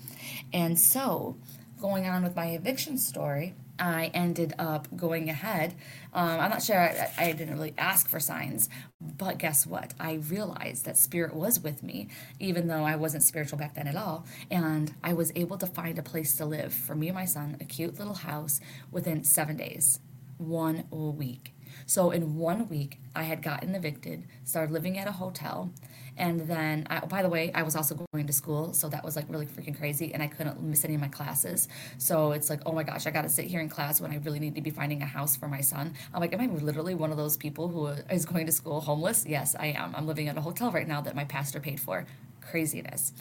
And 0.52 0.78
so, 0.78 1.36
going 1.80 2.06
on 2.06 2.22
with 2.22 2.34
my 2.34 2.46
eviction 2.46 2.98
story, 2.98 3.54
I 3.78 4.10
ended 4.14 4.54
up 4.58 4.88
going 4.96 5.28
ahead. 5.28 5.74
Um, 6.12 6.40
I'm 6.40 6.50
not 6.50 6.62
sure, 6.62 6.78
I, 6.78 7.10
I, 7.18 7.32
didn't 7.32 7.54
really 7.54 7.74
ask 7.76 8.08
for 8.08 8.18
signs, 8.18 8.68
but 9.00 9.38
guess 9.38 9.66
what? 9.66 9.92
I 10.00 10.14
realized 10.14 10.86
that 10.86 10.96
Spirit 10.96 11.34
was 11.34 11.60
with 11.60 11.82
me, 11.82 12.08
even 12.40 12.68
though 12.68 12.84
I 12.84 12.96
wasn't 12.96 13.22
spiritual 13.22 13.58
back 13.58 13.74
then 13.74 13.86
at 13.86 13.96
all. 13.96 14.26
And 14.50 14.94
I 15.02 15.12
was 15.12 15.32
able 15.36 15.58
to 15.58 15.66
find 15.66 15.98
a 15.98 16.02
place 16.02 16.34
to 16.36 16.46
live 16.46 16.72
for 16.72 16.94
me 16.94 17.08
and 17.08 17.14
my 17.14 17.26
son, 17.26 17.56
a 17.60 17.64
cute 17.64 17.98
little 17.98 18.14
house, 18.14 18.60
within 18.90 19.24
seven 19.24 19.56
days, 19.56 20.00
one 20.38 20.84
week. 20.90 21.52
So 21.84 22.10
in 22.10 22.36
one 22.36 22.68
week, 22.68 23.00
I 23.14 23.24
had 23.24 23.42
gotten 23.42 23.74
evicted, 23.74 24.24
started 24.44 24.72
living 24.72 24.98
at 24.98 25.08
a 25.08 25.12
hotel, 25.12 25.72
and 26.16 26.40
then, 26.40 26.86
I, 26.88 27.00
by 27.00 27.22
the 27.22 27.28
way, 27.28 27.52
I 27.54 27.62
was 27.62 27.76
also 27.76 27.94
going 28.12 28.26
to 28.26 28.32
school, 28.32 28.72
so 28.72 28.88
that 28.88 29.04
was 29.04 29.16
like 29.16 29.26
really 29.28 29.46
freaking 29.46 29.76
crazy, 29.76 30.12
and 30.14 30.22
I 30.22 30.26
couldn't 30.26 30.60
miss 30.62 30.84
any 30.84 30.94
of 30.94 31.00
my 31.00 31.08
classes. 31.08 31.68
So 31.98 32.32
it's 32.32 32.48
like, 32.50 32.60
oh 32.66 32.72
my 32.72 32.82
gosh, 32.82 33.06
I 33.06 33.10
got 33.10 33.22
to 33.22 33.28
sit 33.28 33.46
here 33.46 33.60
in 33.60 33.68
class 33.68 34.00
when 34.00 34.12
I 34.12 34.16
really 34.16 34.38
need 34.38 34.54
to 34.54 34.62
be 34.62 34.70
finding 34.70 35.02
a 35.02 35.06
house 35.06 35.36
for 35.36 35.48
my 35.48 35.60
son. 35.60 35.94
I'm 36.14 36.20
like, 36.20 36.32
am 36.32 36.40
I 36.40 36.46
literally 36.46 36.94
one 36.94 37.10
of 37.10 37.16
those 37.16 37.36
people 37.36 37.68
who 37.68 37.86
is 38.12 38.24
going 38.24 38.46
to 38.46 38.52
school 38.52 38.80
homeless? 38.80 39.24
Yes, 39.26 39.54
I 39.58 39.68
am. 39.68 39.94
I'm 39.94 40.06
living 40.06 40.28
at 40.28 40.36
a 40.36 40.40
hotel 40.40 40.70
right 40.70 40.88
now 40.88 41.00
that 41.02 41.14
my 41.14 41.24
pastor 41.24 41.60
paid 41.60 41.80
for. 41.80 42.06
Craziness. 42.50 43.12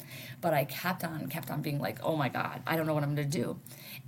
But 0.41 0.53
I 0.53 0.65
kept 0.65 1.03
on, 1.03 1.27
kept 1.27 1.49
on 1.49 1.61
being 1.61 1.79
like, 1.79 1.99
oh 2.03 2.15
my 2.15 2.29
God, 2.29 2.61
I 2.67 2.75
don't 2.75 2.85
know 2.85 2.93
what 2.93 3.03
I'm 3.03 3.15
going 3.15 3.29
to 3.29 3.37
do. 3.37 3.59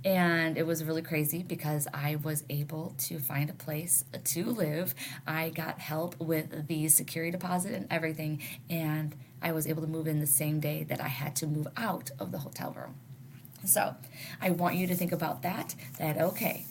And 0.04 0.56
it 0.56 0.66
was 0.66 0.84
really 0.84 1.02
crazy 1.02 1.42
because 1.42 1.88
I 1.92 2.16
was 2.16 2.44
able 2.48 2.94
to 2.98 3.18
find 3.18 3.50
a 3.50 3.54
place 3.54 4.04
to 4.24 4.44
live. 4.44 4.94
I 5.26 5.50
got 5.50 5.80
help 5.80 6.20
with 6.20 6.68
the 6.68 6.88
security 6.88 7.32
deposit 7.32 7.72
and 7.74 7.86
everything. 7.90 8.42
And 8.70 9.14
I 9.42 9.52
was 9.52 9.66
able 9.66 9.82
to 9.82 9.88
move 9.88 10.06
in 10.06 10.20
the 10.20 10.26
same 10.26 10.60
day 10.60 10.84
that 10.84 11.00
I 11.00 11.08
had 11.08 11.34
to 11.36 11.46
move 11.46 11.68
out 11.76 12.10
of 12.18 12.32
the 12.32 12.38
hotel 12.38 12.72
room. 12.72 12.94
So 13.64 13.96
I 14.40 14.50
want 14.50 14.76
you 14.76 14.86
to 14.86 14.94
think 14.94 15.12
about 15.12 15.42
that. 15.42 15.74
That, 15.98 16.18
okay, 16.18 16.66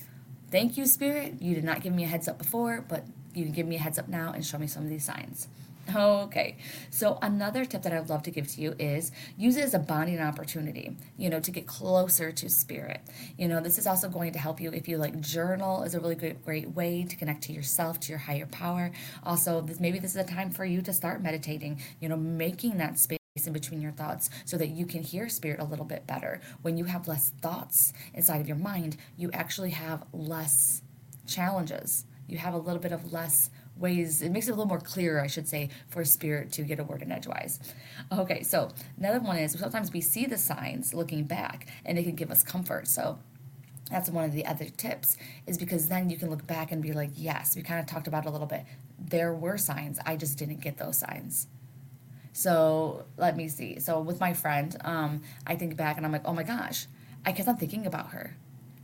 thank 0.51 0.77
you, 0.77 0.85
Spirit. 0.85 1.41
You 1.41 1.53
did 1.53 1.63
not 1.63 1.81
give 1.81 1.93
me 1.93 2.03
a 2.03 2.07
heads 2.07 2.27
up 2.27 2.37
before, 2.37 2.83
but 2.87 3.05
you 3.33 3.43
can 3.43 3.53
give 3.53 3.67
me 3.67 3.75
a 3.75 3.79
heads 3.79 3.99
up 3.99 4.07
now 4.07 4.31
and 4.33 4.45
show 4.45 4.57
me 4.57 4.67
some 4.67 4.83
of 4.83 4.89
these 4.89 5.05
signs. 5.05 5.47
Okay, 5.95 6.57
so 6.89 7.17
another 7.21 7.63
tip 7.63 7.83
that 7.83 7.93
I'd 7.93 8.09
love 8.09 8.23
to 8.23 8.31
give 8.31 8.47
to 8.49 8.61
you 8.61 8.75
is 8.77 9.11
use 9.37 9.55
it 9.55 9.63
as 9.63 9.73
a 9.73 9.79
bonding 9.79 10.19
opportunity, 10.19 10.97
you 11.17 11.29
know, 11.29 11.39
to 11.39 11.49
get 11.49 11.65
closer 11.65 12.31
to 12.31 12.49
spirit. 12.49 13.01
You 13.37 13.47
know, 13.47 13.61
this 13.61 13.77
is 13.77 13.87
also 13.87 14.09
going 14.09 14.33
to 14.33 14.39
help 14.39 14.59
you 14.59 14.71
if 14.71 14.87
you 14.89 14.97
like 14.97 15.19
journal 15.21 15.83
is 15.83 15.95
a 15.95 15.99
really 15.99 16.15
great, 16.15 16.43
great 16.43 16.71
way 16.71 17.05
to 17.05 17.15
connect 17.15 17.43
to 17.43 17.53
yourself, 17.53 17.99
to 18.01 18.09
your 18.09 18.19
higher 18.19 18.47
power. 18.47 18.91
Also, 19.23 19.61
this, 19.61 19.79
maybe 19.79 19.99
this 19.99 20.11
is 20.11 20.17
a 20.17 20.25
time 20.25 20.49
for 20.49 20.65
you 20.65 20.81
to 20.81 20.91
start 20.91 21.21
meditating, 21.21 21.79
you 22.01 22.09
know, 22.09 22.17
making 22.17 22.77
that 22.77 22.99
space 22.99 23.17
in 23.45 23.53
between 23.53 23.81
your 23.81 23.91
thoughts 23.91 24.29
so 24.45 24.57
that 24.57 24.69
you 24.69 24.85
can 24.85 25.03
hear 25.03 25.29
spirit 25.29 25.59
a 25.59 25.63
little 25.63 25.85
bit 25.85 26.05
better. 26.05 26.41
When 26.63 26.77
you 26.77 26.85
have 26.85 27.07
less 27.07 27.29
thoughts 27.41 27.93
inside 28.13 28.41
of 28.41 28.47
your 28.47 28.57
mind, 28.57 28.97
you 29.15 29.29
actually 29.31 29.71
have 29.71 30.03
less 30.11 30.81
challenges. 31.27 32.05
You 32.27 32.39
have 32.39 32.53
a 32.53 32.57
little 32.57 32.81
bit 32.81 32.91
of 32.91 33.13
less 33.13 33.49
ways 33.79 34.21
it 34.21 34.31
makes 34.31 34.47
it 34.47 34.51
a 34.51 34.53
little 34.53 34.67
more 34.67 34.79
clear 34.79 35.19
i 35.19 35.27
should 35.27 35.47
say 35.47 35.69
for 35.87 36.03
spirit 36.03 36.51
to 36.51 36.63
get 36.63 36.79
a 36.79 36.83
word 36.83 37.01
in 37.01 37.11
edgewise. 37.11 37.59
Okay 38.11 38.43
so 38.43 38.69
another 38.97 39.19
one 39.19 39.37
is 39.37 39.53
sometimes 39.53 39.91
we 39.91 40.01
see 40.01 40.25
the 40.25 40.37
signs 40.37 40.93
looking 40.93 41.23
back 41.23 41.67
and 41.85 41.97
it 41.97 42.03
can 42.03 42.15
give 42.15 42.31
us 42.31 42.43
comfort. 42.43 42.87
So 42.87 43.19
that's 43.89 44.09
one 44.09 44.25
of 44.25 44.33
the 44.33 44.45
other 44.45 44.65
tips 44.65 45.15
is 45.45 45.57
because 45.57 45.87
then 45.87 46.09
you 46.09 46.17
can 46.17 46.29
look 46.29 46.45
back 46.45 46.71
and 46.71 46.81
be 46.81 46.91
like 46.91 47.11
yes 47.15 47.55
we 47.55 47.61
kind 47.61 47.79
of 47.79 47.85
talked 47.85 48.07
about 48.07 48.25
a 48.25 48.29
little 48.29 48.47
bit. 48.47 48.65
There 48.99 49.33
were 49.33 49.57
signs 49.57 49.99
i 50.05 50.15
just 50.15 50.37
didn't 50.37 50.61
get 50.61 50.77
those 50.77 50.97
signs. 50.97 51.47
So 52.33 53.05
let 53.17 53.35
me 53.35 53.47
see. 53.47 53.79
So 53.79 53.99
with 53.99 54.19
my 54.19 54.33
friend 54.33 54.75
um, 54.83 55.21
i 55.45 55.55
think 55.55 55.75
back 55.75 55.97
and 55.97 56.05
i'm 56.05 56.11
like 56.11 56.25
oh 56.25 56.33
my 56.33 56.43
gosh 56.43 56.87
i 57.25 57.31
kept 57.31 57.47
on 57.47 57.57
thinking 57.57 57.85
about 57.85 58.09
her 58.11 58.35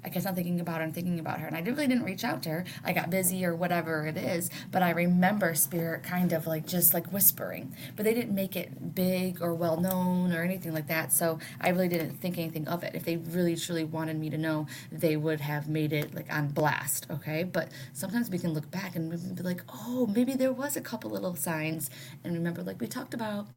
I 0.03 0.09
guess 0.09 0.25
I'm 0.25 0.35
thinking 0.35 0.59
about 0.59 0.77
her 0.77 0.83
and 0.83 0.93
thinking 0.93 1.19
about 1.19 1.39
her. 1.39 1.47
And 1.47 1.55
I 1.55 1.61
really 1.61 1.87
didn't 1.87 2.03
reach 2.03 2.23
out 2.23 2.43
to 2.43 2.49
her. 2.49 2.65
I 2.83 2.93
got 2.93 3.09
busy 3.09 3.45
or 3.45 3.55
whatever 3.55 4.05
it 4.05 4.17
is. 4.17 4.49
But 4.71 4.83
I 4.83 4.91
remember 4.91 5.55
Spirit 5.55 6.03
kind 6.03 6.33
of 6.33 6.45
like 6.47 6.65
just 6.65 6.93
like 6.93 7.11
whispering. 7.11 7.75
But 7.95 8.05
they 8.05 8.13
didn't 8.13 8.35
make 8.35 8.55
it 8.55 8.95
big 8.95 9.41
or 9.41 9.53
well 9.53 9.79
known 9.79 10.33
or 10.33 10.43
anything 10.43 10.73
like 10.73 10.87
that. 10.87 11.11
So 11.11 11.39
I 11.61 11.69
really 11.69 11.87
didn't 11.87 12.17
think 12.17 12.37
anything 12.37 12.67
of 12.67 12.83
it. 12.83 12.95
If 12.95 13.05
they 13.05 13.17
really 13.17 13.55
truly 13.55 13.83
wanted 13.83 14.19
me 14.19 14.29
to 14.29 14.37
know, 14.37 14.67
they 14.91 15.15
would 15.15 15.41
have 15.41 15.67
made 15.67 15.93
it 15.93 16.13
like 16.13 16.31
on 16.31 16.49
blast. 16.49 17.07
Okay. 17.09 17.43
But 17.43 17.69
sometimes 17.93 18.29
we 18.29 18.39
can 18.39 18.53
look 18.53 18.69
back 18.71 18.95
and 18.95 19.35
be 19.35 19.43
like, 19.43 19.61
oh, 19.69 20.07
maybe 20.07 20.33
there 20.33 20.53
was 20.53 20.75
a 20.75 20.81
couple 20.81 21.11
little 21.11 21.35
signs. 21.35 21.89
And 22.23 22.33
remember, 22.33 22.63
like 22.63 22.79
we 22.81 22.87
talked 22.87 23.13
about, 23.13 23.47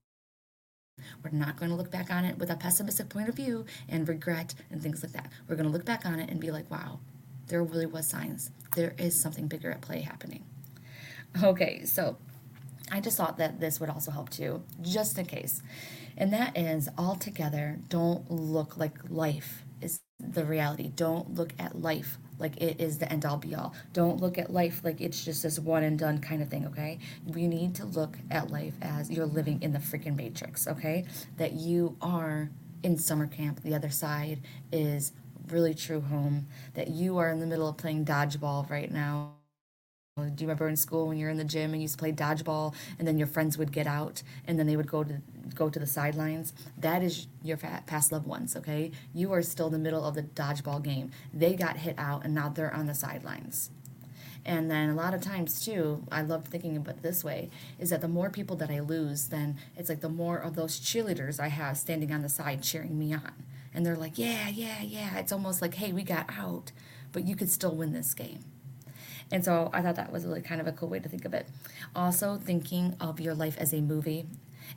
we're 1.23 1.37
not 1.37 1.57
going 1.57 1.71
to 1.71 1.77
look 1.77 1.91
back 1.91 2.11
on 2.11 2.25
it 2.25 2.39
with 2.39 2.51
a 2.51 2.57
pessimistic 2.57 3.09
point 3.09 3.29
of 3.29 3.35
view 3.35 3.65
and 3.89 4.09
regret 4.09 4.55
and 4.71 4.83
things 4.83 5.03
like 5.03 5.13
that. 5.13 5.31
We're 5.49 5.57
going 5.57 5.67
to 5.67 5.73
look 5.73 5.85
back 5.85 6.07
on 6.07 6.19
it 6.19 6.31
and 6.31 6.41
be 6.41 6.51
like, 6.51 6.71
wow, 6.71 7.01
there 7.49 7.63
really 7.63 7.87
was 7.87 8.07
signs. 8.07 8.51
There 8.75 8.95
is 8.99 9.21
something 9.21 9.47
bigger 9.47 9.71
at 9.71 9.81
play 9.81 10.01
happening. 10.01 10.45
Okay, 11.43 11.85
so 11.85 12.17
I 12.91 13.01
just 13.01 13.17
thought 13.17 13.39
that 13.39 13.61
this 13.61 13.81
would 13.81 13.91
also 13.91 14.11
help 14.11 14.31
too, 14.31 14.63
just 14.83 15.19
in 15.19 15.27
case. 15.27 15.63
And 16.17 16.33
that 16.33 16.57
is 16.57 16.89
altogether, 16.97 17.79
don't 17.89 18.31
look 18.31 18.77
like 18.77 18.95
life 19.11 19.65
is 19.81 20.01
the 20.19 20.45
reality. 20.45 20.89
Don't 20.89 21.35
look 21.35 21.53
at 21.59 21.81
life 21.81 22.19
like 22.39 22.57
it 22.61 22.81
is 22.81 22.99
the 22.99 23.11
end 23.11 23.25
all 23.25 23.37
be 23.37 23.55
all. 23.55 23.75
Don't 23.93 24.21
look 24.21 24.39
at 24.39 24.53
life 24.53 24.81
like 24.85 25.01
it's 25.01 25.25
just 25.25 25.43
this 25.43 25.59
one 25.59 25.83
and 25.83 25.99
done 25.99 26.19
kind 26.19 26.43
of 26.43 26.49
thing, 26.49 26.67
okay? 26.67 26.99
We 27.27 27.47
need 27.47 27.75
to 27.77 27.85
look 27.85 28.19
at 28.31 28.51
life 28.51 28.75
as 28.83 29.11
you're 29.11 29.27
living 29.27 29.63
in 29.63 29.73
the 29.73 29.79
freaking 29.79 30.17
matrix, 30.17 30.67
okay? 30.67 31.05
That 31.37 31.53
you 31.53 31.97
are 32.01 32.51
in 32.83 32.99
summer 32.99 33.27
camp. 33.27 33.63
The 33.63 33.75
other 33.75 33.91
side 33.91 34.41
is 34.73 35.13
really 35.49 35.75
true 35.75 36.01
home. 36.01 36.47
That 36.75 36.89
you 36.89 37.19
are 37.19 37.31
in 37.31 37.41
the 37.41 37.47
middle 37.47 37.69
of 37.69 37.77
playing 37.77 38.05
dodgeball 38.05 38.69
right 38.69 38.91
now 38.91 39.33
do 40.17 40.45
you 40.45 40.47
remember 40.47 40.67
in 40.67 40.77
school 40.77 41.09
when 41.09 41.19
you're 41.19 41.29
in 41.29 41.37
the 41.37 41.45
gym 41.45 41.73
and 41.73 41.77
you 41.77 41.83
used 41.83 41.99
to 41.99 41.99
play 41.99 42.11
dodgeball 42.11 42.75
and 42.99 43.07
then 43.07 43.19
your 43.19 43.27
friends 43.27 43.59
would 43.59 43.71
get 43.71 43.87
out 43.87 44.23
and 44.47 44.59
then 44.59 44.67
they 44.67 44.75
would 44.75 44.87
go 44.87 45.05
to 45.05 45.21
go 45.55 45.69
to 45.69 45.79
the 45.79 45.87
sidelines? 45.87 46.55
That 46.79 47.03
is 47.03 47.27
your 47.43 47.59
past 47.59 48.13
loved 48.13 48.27
ones, 48.27 48.57
okay? 48.57 48.93
You 49.13 49.35
are 49.35 49.43
still 49.43 49.67
in 49.67 49.73
the 49.75 49.79
middle 49.79 50.03
of 50.03 50.15
the 50.15 50.23
dodgeball 50.23 50.83
game. 50.83 51.11
They 51.35 51.55
got 51.55 51.77
hit 51.77 51.97
out 51.99 52.25
and 52.25 52.35
now 52.35 52.49
they're 52.49 52.73
on 52.73 52.87
the 52.87 52.95
sidelines. 52.95 53.69
And 54.43 54.71
then 54.71 54.89
a 54.89 54.95
lot 54.95 55.13
of 55.13 55.21
times 55.21 55.63
too, 55.63 56.05
I 56.11 56.23
love 56.23 56.47
thinking 56.47 56.79
about 56.79 57.03
this 57.03 57.23
way, 57.23 57.51
is 57.79 57.91
that 57.91 58.01
the 58.01 58.09
more 58.09 58.31
people 58.31 58.57
that 58.57 58.71
I 58.71 58.81
lose, 58.81 59.29
then 59.29 59.59
it's 59.77 59.91
like 59.91 60.01
the 60.01 60.09
more 60.09 60.39
of 60.39 60.55
those 60.57 60.81
cheerleaders 60.81 61.39
I 61.39 61.49
have 61.49 61.77
standing 61.77 62.11
on 62.11 62.23
the 62.23 62.31
side 62.31 62.63
cheering 62.63 62.99
me 62.99 63.13
on. 63.13 63.33
And 63.75 63.85
they're 63.85 63.97
like, 63.97 64.17
yeah, 64.17 64.49
yeah, 64.49 64.81
yeah. 64.81 65.19
It's 65.19 65.33
almost 65.33 65.61
like, 65.61 65.75
hey, 65.75 65.93
we 65.93 66.05
got 66.05 66.31
out, 66.39 66.73
but 67.13 67.27
you 67.27 67.37
could 67.37 67.51
still 67.51 67.75
win 67.75 67.93
this 67.93 68.15
game. 68.15 68.45
And 69.33 69.45
so 69.45 69.71
I 69.73 69.83
thought 69.83 69.97
that 69.97 70.13
was 70.13 70.25
really 70.25 70.43
kind 70.43 70.61
of 70.61 70.67
a 70.67 70.73
cool 70.73 70.89
way 70.89 71.01
to 71.01 71.09
think 71.09 71.25
of 71.25 71.35
it. 71.35 71.49
Also, 71.95 72.37
thinking 72.37 72.97
of 73.01 73.21
your 73.21 73.35
life 73.35 73.57
as 73.59 73.73
a 73.73 73.81
movie 73.81 74.27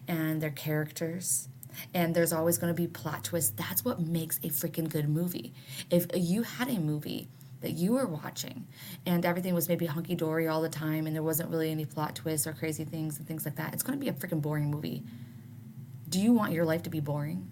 and 0.07 0.41
their 0.41 0.49
characters. 0.49 1.49
And 1.93 2.15
there's 2.15 2.33
always 2.33 2.57
going 2.57 2.73
to 2.73 2.79
be 2.79 2.88
plot 2.88 3.23
twists. 3.23 3.53
That's 3.55 3.85
what 3.85 3.99
makes 3.99 4.38
a 4.39 4.49
freaking 4.49 4.89
good 4.89 5.07
movie. 5.07 5.53
If 5.91 6.07
you 6.15 6.43
had 6.43 6.67
a 6.67 6.79
movie 6.79 7.29
that 7.62 7.71
you 7.71 7.93
were 7.93 8.07
watching 8.07 8.67
and 9.05 9.25
everything 9.25 9.53
was 9.53 9.67
maybe 9.67 9.85
hunky 9.85 10.15
dory 10.15 10.47
all 10.47 10.62
the 10.62 10.69
time 10.69 11.05
and 11.05 11.15
there 11.15 11.23
wasn't 11.23 11.49
really 11.49 11.69
any 11.71 11.85
plot 11.85 12.15
twists 12.15 12.47
or 12.47 12.53
crazy 12.53 12.85
things 12.85 13.17
and 13.17 13.27
things 13.27 13.45
like 13.45 13.55
that, 13.57 13.73
it's 13.73 13.83
going 13.83 13.97
to 13.97 14.03
be 14.03 14.09
a 14.09 14.13
freaking 14.13 14.41
boring 14.41 14.71
movie. 14.71 15.03
Do 16.07 16.19
you 16.19 16.33
want 16.33 16.53
your 16.53 16.65
life 16.65 16.83
to 16.83 16.89
be 16.89 16.99
boring? 16.99 17.49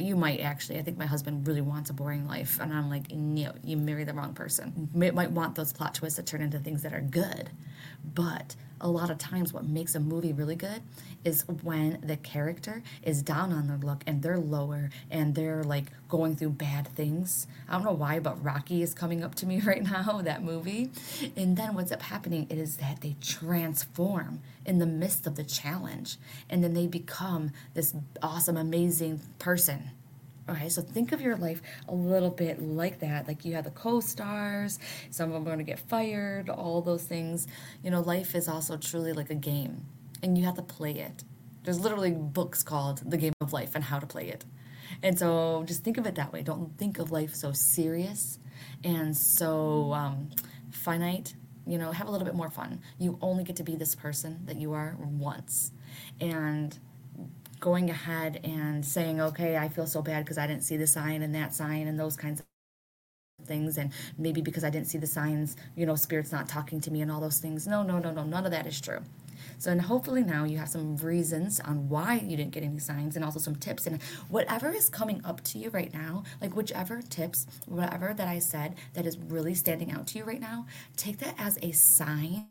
You 0.00 0.16
might 0.16 0.40
actually. 0.40 0.78
I 0.78 0.82
think 0.82 0.98
my 0.98 1.06
husband 1.06 1.46
really 1.46 1.60
wants 1.60 1.90
a 1.90 1.92
boring 1.92 2.26
life, 2.26 2.58
and 2.60 2.72
I'm 2.72 2.88
like, 2.88 3.10
no, 3.12 3.52
you 3.62 3.76
marry 3.76 4.04
the 4.04 4.14
wrong 4.14 4.34
person. 4.34 4.88
You 4.94 5.12
might 5.12 5.30
want 5.30 5.54
those 5.54 5.72
plot 5.72 5.94
twists 5.94 6.16
to 6.16 6.22
turn 6.22 6.42
into 6.42 6.58
things 6.58 6.82
that 6.82 6.92
are 6.92 7.00
good, 7.00 7.50
but 8.14 8.56
a 8.80 8.88
lot 8.88 9.10
of 9.10 9.18
times 9.18 9.52
what 9.52 9.64
makes 9.64 9.94
a 9.94 10.00
movie 10.00 10.32
really 10.32 10.54
good 10.54 10.82
is 11.24 11.44
when 11.62 11.98
the 12.02 12.16
character 12.16 12.82
is 13.02 13.22
down 13.22 13.52
on 13.52 13.66
their 13.66 13.78
luck 13.78 14.04
and 14.06 14.22
they're 14.22 14.38
lower 14.38 14.90
and 15.10 15.34
they're 15.34 15.64
like 15.64 15.86
going 16.08 16.36
through 16.36 16.50
bad 16.50 16.86
things. 16.88 17.46
I 17.68 17.72
don't 17.72 17.84
know 17.84 17.92
why, 17.92 18.20
but 18.20 18.42
Rocky 18.44 18.82
is 18.82 18.94
coming 18.94 19.24
up 19.24 19.34
to 19.36 19.46
me 19.46 19.60
right 19.66 19.82
now, 19.82 20.20
that 20.22 20.42
movie. 20.42 20.90
And 21.36 21.56
then 21.56 21.74
what's 21.74 21.90
up 21.90 22.02
happening 22.02 22.46
is 22.50 22.76
that 22.76 23.00
they 23.00 23.16
transform 23.20 24.40
in 24.64 24.78
the 24.78 24.86
midst 24.86 25.26
of 25.26 25.36
the 25.36 25.44
challenge 25.44 26.16
and 26.50 26.62
then 26.62 26.74
they 26.74 26.86
become 26.86 27.52
this 27.74 27.94
awesome, 28.22 28.56
amazing 28.56 29.20
person 29.38 29.90
Okay, 30.48 30.68
so 30.68 30.80
think 30.80 31.10
of 31.10 31.20
your 31.20 31.36
life 31.36 31.60
a 31.88 31.94
little 31.94 32.30
bit 32.30 32.62
like 32.62 33.00
that. 33.00 33.26
Like 33.26 33.44
you 33.44 33.54
have 33.54 33.64
the 33.64 33.70
co 33.72 33.98
stars, 33.98 34.78
some 35.10 35.30
of 35.30 35.34
them 35.34 35.42
are 35.42 35.46
going 35.46 35.58
to 35.58 35.64
get 35.64 35.80
fired, 35.80 36.48
all 36.48 36.80
those 36.82 37.02
things. 37.02 37.48
You 37.82 37.90
know, 37.90 38.00
life 38.00 38.34
is 38.34 38.46
also 38.46 38.76
truly 38.76 39.12
like 39.12 39.30
a 39.30 39.34
game, 39.34 39.86
and 40.22 40.38
you 40.38 40.44
have 40.44 40.54
to 40.54 40.62
play 40.62 40.92
it. 40.92 41.24
There's 41.64 41.80
literally 41.80 42.12
books 42.12 42.62
called 42.62 43.02
The 43.10 43.16
Game 43.16 43.32
of 43.40 43.52
Life 43.52 43.74
and 43.74 43.82
how 43.82 43.98
to 43.98 44.06
play 44.06 44.28
it. 44.28 44.44
And 45.02 45.18
so 45.18 45.64
just 45.66 45.82
think 45.82 45.98
of 45.98 46.06
it 46.06 46.14
that 46.14 46.32
way. 46.32 46.42
Don't 46.42 46.78
think 46.78 47.00
of 47.00 47.10
life 47.10 47.34
so 47.34 47.50
serious 47.50 48.38
and 48.84 49.16
so 49.16 49.92
um, 49.92 50.30
finite. 50.70 51.34
You 51.66 51.78
know, 51.78 51.90
have 51.90 52.06
a 52.06 52.10
little 52.12 52.24
bit 52.24 52.36
more 52.36 52.50
fun. 52.50 52.80
You 52.98 53.18
only 53.20 53.42
get 53.42 53.56
to 53.56 53.64
be 53.64 53.74
this 53.74 53.96
person 53.96 54.42
that 54.44 54.56
you 54.56 54.74
are 54.74 54.96
once. 55.00 55.72
And 56.20 56.78
going 57.66 57.90
ahead 57.90 58.38
and 58.44 58.86
saying, 58.86 59.20
okay, 59.20 59.56
I 59.56 59.68
feel 59.68 59.88
so 59.88 60.00
bad 60.00 60.24
because 60.24 60.38
I 60.38 60.46
didn't 60.46 60.62
see 60.62 60.76
the 60.76 60.86
sign 60.86 61.20
and 61.20 61.34
that 61.34 61.52
sign 61.52 61.88
and 61.88 61.98
those 61.98 62.16
kinds 62.16 62.38
of 62.38 62.46
things 63.44 63.76
and 63.76 63.92
maybe 64.16 64.40
because 64.40 64.62
I 64.62 64.70
didn't 64.70 64.86
see 64.86 64.98
the 64.98 65.06
signs, 65.08 65.56
you 65.74 65.84
know, 65.84 65.96
spirit's 65.96 66.30
not 66.30 66.48
talking 66.48 66.80
to 66.82 66.92
me 66.92 67.00
and 67.00 67.10
all 67.10 67.20
those 67.20 67.40
things. 67.40 67.66
No, 67.66 67.82
no, 67.82 67.98
no, 67.98 68.12
no, 68.12 68.22
none 68.22 68.44
of 68.44 68.52
that 68.52 68.68
is 68.68 68.80
true. 68.80 69.00
So, 69.58 69.72
and 69.72 69.82
hopefully 69.82 70.22
now 70.22 70.44
you 70.44 70.58
have 70.58 70.68
some 70.68 70.94
reasons 70.98 71.58
on 71.58 71.88
why 71.88 72.22
you 72.24 72.36
didn't 72.36 72.52
get 72.52 72.62
any 72.62 72.78
signs 72.78 73.16
and 73.16 73.24
also 73.24 73.40
some 73.40 73.56
tips. 73.56 73.88
And 73.88 74.00
whatever 74.28 74.70
is 74.70 74.88
coming 74.88 75.20
up 75.24 75.42
to 75.46 75.58
you 75.58 75.70
right 75.70 75.92
now, 75.92 76.22
like 76.40 76.54
whichever 76.54 77.02
tips, 77.02 77.48
whatever 77.66 78.14
that 78.14 78.28
I 78.28 78.38
said 78.38 78.76
that 78.94 79.06
is 79.06 79.18
really 79.18 79.54
standing 79.54 79.90
out 79.90 80.06
to 80.08 80.18
you 80.18 80.24
right 80.24 80.40
now, 80.40 80.66
take 80.96 81.18
that 81.18 81.34
as 81.36 81.58
a 81.62 81.72
sign 81.72 82.46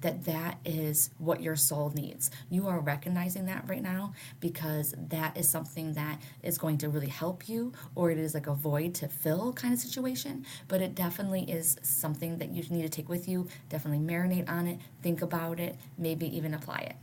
that 0.00 0.24
that 0.24 0.58
is 0.64 1.10
what 1.18 1.42
your 1.42 1.56
soul 1.56 1.92
needs. 1.94 2.30
You 2.50 2.68
are 2.68 2.80
recognizing 2.80 3.46
that 3.46 3.64
right 3.68 3.82
now 3.82 4.14
because 4.40 4.94
that 5.08 5.36
is 5.36 5.48
something 5.48 5.94
that 5.94 6.20
is 6.42 6.58
going 6.58 6.78
to 6.78 6.88
really 6.88 7.08
help 7.08 7.48
you, 7.48 7.72
or 7.94 8.10
it 8.10 8.18
is 8.18 8.34
like 8.34 8.46
a 8.46 8.54
void 8.54 8.94
to 8.96 9.08
fill 9.08 9.52
kind 9.52 9.74
of 9.74 9.80
situation. 9.80 10.44
But 10.68 10.80
it 10.80 10.94
definitely 10.94 11.50
is 11.50 11.76
something 11.82 12.38
that 12.38 12.50
you 12.50 12.62
need 12.70 12.82
to 12.82 12.88
take 12.88 13.08
with 13.08 13.28
you. 13.28 13.48
Definitely 13.68 14.06
marinate 14.06 14.48
on 14.48 14.66
it, 14.66 14.78
think 15.02 15.22
about 15.22 15.60
it, 15.60 15.76
maybe 15.98 16.34
even 16.36 16.54
apply 16.54 16.78
it. 16.78 16.96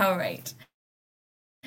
All 0.00 0.16
right. 0.16 0.52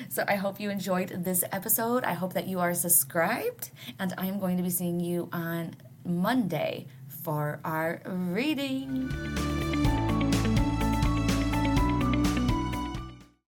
So 0.08 0.24
I 0.26 0.34
hope 0.34 0.58
you 0.58 0.70
enjoyed 0.70 1.24
this 1.24 1.44
episode. 1.52 2.04
I 2.04 2.14
hope 2.14 2.32
that 2.34 2.48
you 2.48 2.58
are 2.58 2.74
subscribed, 2.74 3.70
and 3.98 4.12
I 4.18 4.26
am 4.26 4.40
going 4.40 4.56
to 4.56 4.62
be 4.62 4.70
seeing 4.70 4.98
you 4.98 5.28
on 5.32 5.76
Monday 6.04 6.86
for 7.22 7.60
our 7.64 8.02
reading. 8.04 9.63